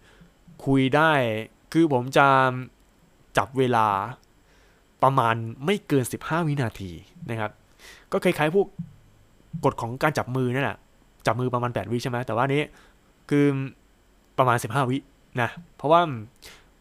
[0.67, 1.13] คุยได้
[1.73, 2.27] คือผมจะ
[3.37, 3.87] จับเวลา
[5.03, 6.91] ประมาณไม่เกิน 15 วินาที
[7.31, 7.51] นะครับ
[8.13, 8.67] ก็คล้ายๆพวก
[9.65, 10.79] กฎของการจับมือนั่นแหละ
[11.27, 12.63] จับมือประมาณ 8 วิใช่ไหมแต่ว่านี้
[13.31, 13.47] คือ
[14.39, 14.97] ประมาณ 15 วิ
[15.41, 16.01] นะเพราะว่า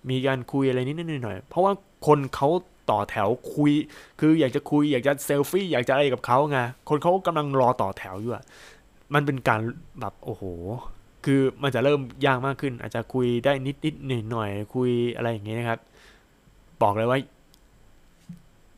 [0.10, 1.73] มีการคุยอะไรนิดหน่อย เพราะว่า
[2.08, 2.49] คนเขา
[2.89, 3.71] ต่อแถวคุย
[4.19, 6.58] คืออยากจะคุย อยากจะเซลฟี่ อยากจะอะไรกับเขาไง
[6.89, 8.43] คนเขากำลังรอต่อแถวอยู่อะ
[9.13, 9.62] มันเป็นการ
[9.99, 10.43] แบบโอ้โห
[11.25, 15.80] คือมันจะเริ่มยากมากขึ้น อาจจะคุยได้นิดนิดหน่อยหน่อยคุยอะไรอย่างเงี้ยนะครับ
[16.82, 17.19] บอกเลยว่า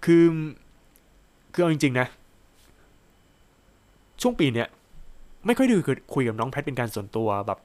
[0.09, 0.25] คือ
[1.53, 2.07] คือเอาจริง ๆ นะ
[4.21, 4.67] ช่วงปีเนี้ย
[5.45, 5.75] ไม่ค่อยดู
[6.13, 7.59] คุยกับน้องแพทเป็นการส่วนตัวแบบ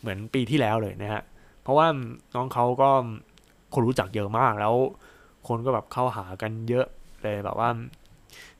[0.00, 1.22] เหมือนปีที่แล้วเลยนะฮะ
[1.62, 1.86] เพราะว่า
[2.34, 2.90] น้องเขาก็
[3.74, 4.74] คนรู้จักเยอะมากแล้ว
[5.48, 6.86] คนก็แบบเข้าหากันเยอะ
[7.22, 7.68] เลยแบบว่า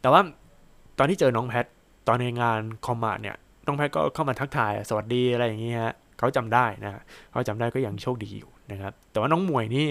[0.00, 0.20] แต่ว่า
[0.98, 1.64] ตอนที่เจอน้องแพท
[2.08, 9.86] ตอนในงานคอมมาเนี่ยน้องแพทก็เข้ามาทักทายสวัสดีอะไรอย่างเงี้ยเขาจำได้นะเขาจำได้ก็ยังโชคดีอยู่นะครับ แต่ว่าน้องมวยนี่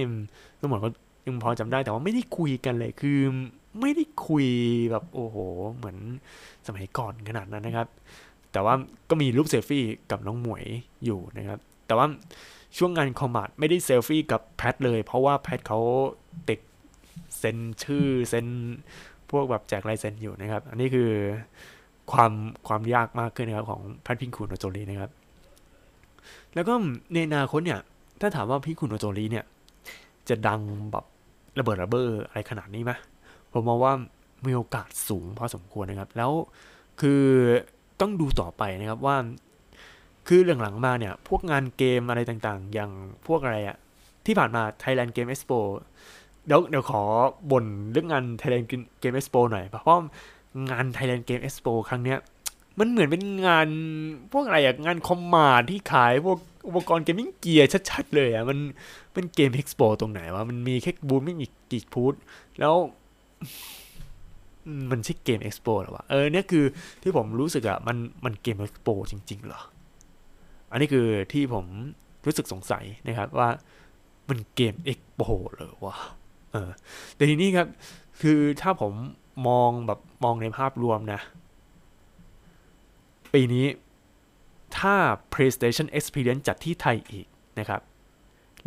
[0.60, 0.90] น้องมวยก็
[1.26, 3.20] ยังพอจำได้แต่ว่าไม่ได้คุยกันเลยคือ
[3.82, 4.46] ไม่ได้คุย
[4.92, 5.38] แบบโอ้โห
[5.76, 5.98] เหมือน
[6.68, 7.88] สมัยก่อนขนาดนั้นนะครับ
[8.52, 8.74] แต่ว่า
[9.10, 10.64] ก็มีรูปเซลฟี่กับน้องหมวย
[11.06, 12.06] อยู่นะครับ แต่ว่า
[12.78, 15.80] ช่วงงานคอมมาดไม่ได้เซลฟี่กับแพทเลย เพราะว่าแพทเขา
[16.50, 16.60] ติด
[17.40, 18.48] เซ็นชื่อเซ็น
[19.32, 21.10] พวกแบบแจกลายเซ็นอยู่นะครับ อันนี้คือ
[22.12, 22.32] ความ
[22.68, 25.12] ความยากมากขึ้นนะครับของแพทพิงคูนโจลีนะครับ
[26.54, 26.74] แล้วก็
[27.14, 27.80] ในอนาคตเนี่ย
[28.22, 29.46] ถ้าถามว่าพี่คุณโอโจลีเนี่ย
[30.30, 30.62] จะดัง
[30.92, 31.06] แบบ
[31.60, 32.92] ระเบิดระเบ้ออะไรขนาดนี้ไหม
[33.52, 33.94] ผมมองว่า
[34.46, 36.32] มีโอกาสสูงพอสมควรนะครับ แล้ว
[37.02, 37.24] คือ
[38.02, 39.18] ต้องดูต่อไปนะครับว่า
[40.28, 42.92] คือหลังๆมาเนี่ย พวกงานเกมอะไรต่างๆ อย่าง
[43.28, 43.78] พวกอะไรอะ
[44.26, 45.60] ที่ผ่านมา Thailand Game Expo
[46.46, 47.02] เดี๋ยวเดี๋ยวขอ
[47.52, 48.66] บ่นเรื่องงาน Thailand
[49.02, 50.02] Game Expo หน่อยเพราะ
[50.70, 52.20] งาน Thailand Game Expo ครั้งเนี้ย
[52.80, 53.68] มันเหมือนเป็นงาน
[54.32, 58.58] พวกอะไรอะงานคอมมาร์ทที่ขายพวกอุปกรณ์ gaming gear ชัดๆเลยอะมัน
[59.14, 62.14] เป็น Game Expo ตรงไหนวะมันมีแค่บูธไม่มีกี่บูธ
[62.60, 62.74] แล้ว
[64.92, 66.66] มันใช่เกมเอ็กซ์โปหรอวะเออเนี่ยคือ
[67.02, 69.62] ที่ผมรู้สึกอะมันมันเกมเอ็กซ์โปจริงๆเหรอ
[70.72, 71.66] อันนี้คือที่ผม
[72.26, 73.50] รู้สึกสงสัยนะครับว่า
[74.30, 75.22] มันเกมเอ็กซ์โป
[75.54, 75.98] เหรอวะ
[76.52, 76.70] เออ
[77.16, 77.68] แต่ทีนี้ครับ
[78.22, 78.94] คือถ้าผม
[79.48, 81.20] มองแบบมองในภาพรวมนะ
[83.36, 83.68] ปีนี้
[84.78, 84.96] ถ้า
[85.34, 87.28] PlayStation Experience จัดที่ไทยอีก
[87.60, 87.82] นะครับ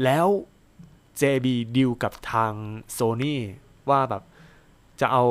[0.05, 0.27] แล้ว
[1.21, 2.53] JB ดีลกับทาง
[2.99, 3.35] Sony
[3.91, 4.23] ว่าแบบ
[5.01, 5.25] จะเอา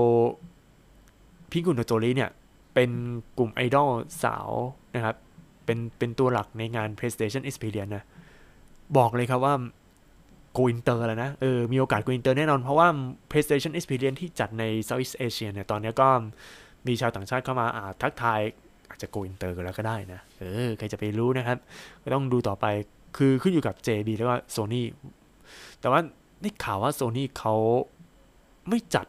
[1.51, 2.31] พี่กุนโตโจลีเนี่ย
[2.73, 2.89] เป็น
[3.37, 3.89] กลุ่มไอดอล
[4.23, 4.49] สาว
[4.95, 5.15] นะครับ
[5.65, 8.05] เป็นเป็นตัวหลักในงาน PlayStation Experience นะ
[8.97, 9.53] บอกเลยครับว่า
[10.53, 12.87] go inter แล้วนะ เออ มีโอกาส go inter แน่นอน เพราะว่า
[13.29, 16.07] PlayStation Experience ที่จัดใน Southeast Asia เนี่ย ตอนนี้ก็
[16.87, 18.41] มีชาวต่างชาติเข้ามาอาทักทาย
[18.89, 21.57] อาจจะ go inter กันแล้วก็ได้นะเออใครจะไปรู้นะครับ
[22.03, 22.65] ก็ต้องดูต่อไป
[23.17, 24.81] คือขึ้นอยู่กับ JB แล้วก็ Sony
[25.79, 25.99] แต่ว่า
[26.41, 27.55] ได้ข่าวว่า Sony เขา
[28.69, 29.05] ไม่จัด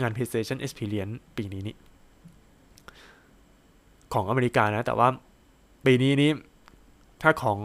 [0.00, 1.76] งาน PlayStation Experience ปีนี้นี่
[4.14, 5.08] ของอเมริกานะ แต่ว่า
[5.86, 6.30] ปีนี้นี้
[7.22, 7.58] ถ้าของ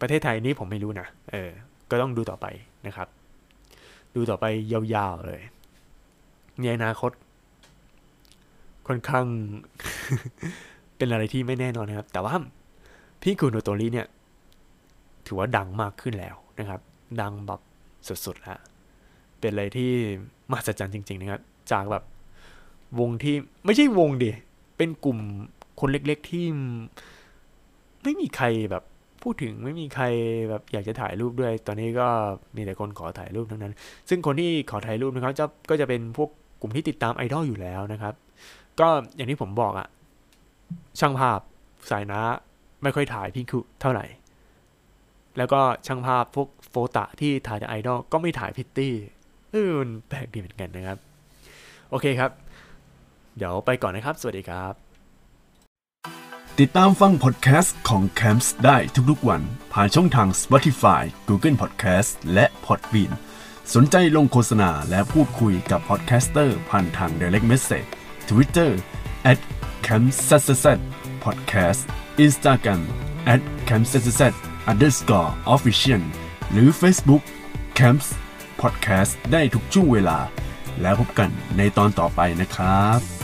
[0.00, 1.50] ประเทศไทยนี่ผมไม่รู้นะ เออ
[1.90, 2.46] ก็ต้องดูต่อไป
[2.86, 3.08] นะครับ
[4.16, 5.40] ดูต่อไปยาวๆเลย
[6.60, 7.10] ในอนาคต
[8.90, 9.26] ค่อนข้าง
[10.96, 12.34] เป็นอะไรที่ไม่แน่นอนนะครับ แต่ว่า
[13.22, 14.06] พี่คุณโนโตริเนี่ย
[15.26, 16.80] ถือว่าดังมากขึ้นแล้วนะครับ
[17.20, 17.60] ดังแบบ
[18.26, 18.58] สุดๆแล้ว
[19.40, 19.90] เป็นอะไรที่
[20.50, 21.40] มหัศจรรย์จริง ๆ นะครับ
[21.72, 22.04] จากแบบ
[23.00, 24.30] วงที่ไม่ใช่วงดิ
[24.76, 25.18] เป็นกลุ่ม
[25.80, 26.44] คนเล็ก ๆ ที่
[28.02, 28.84] ไม่มีใครแบบ
[29.22, 30.04] พูดถึงไม่มีใคร
[30.48, 32.08] แบบอยากจะถ่ายรูปด้วย ตอนนี้ก็
[32.56, 33.74] มีแต่คนขอถ่ายรูปทั้งนั้น
[34.08, 38.14] ซึ่งคนที่ขอถ่ายรูปนะครับจะก็จะเป็นพวกกลุ่มที่ติดตามไอดอลอยู่แล้วนะครับ
[38.80, 39.88] ก็อย่างที่ผมบอกอะ
[41.00, 41.40] ช่างภาพ
[41.90, 42.20] สายน้า
[42.82, 44.06] ไม่ค่อยถ่ายพี่คุเท่าไหร่
[45.36, 48.94] แล้วก็ช่างภาพพวกโฟตะที่ถ่ายจากไอดอลก็ไม่ถ่ายพิตตี้
[49.52, 50.98] เออมันแปลกดีเหมือนกันนะครับ
[51.90, 52.30] โอเคครับ
[53.36, 54.74] เดี๋ยวไปก่อนนะครับ สวัสดีครับ
[56.60, 58.76] ติดตามฟังพอดแคสต์ของ Camps ได้
[59.10, 63.12] ทุกๆวัน ผ่านช่องทาง Spotify Google Podcast และ Podbean
[63.74, 67.88] สนใจลงโฆษณาและพูดคุยกับ podcaster ผ่านทาง Direct Message
[68.30, 68.72] Twitter
[69.30, 69.38] at
[69.86, 70.66] c a m p s s
[71.24, 71.80] podcast
[72.24, 72.82] Instagram
[73.32, 74.22] at c a m p s s
[74.70, 76.02] underscore official
[76.50, 77.22] หรือ Facebook
[77.78, 78.08] Camps
[78.60, 80.18] Podcast ได้ทุกช่วงเวลา
[80.80, 83.19] แล้วพบกันในตอนต่อไปนะครับ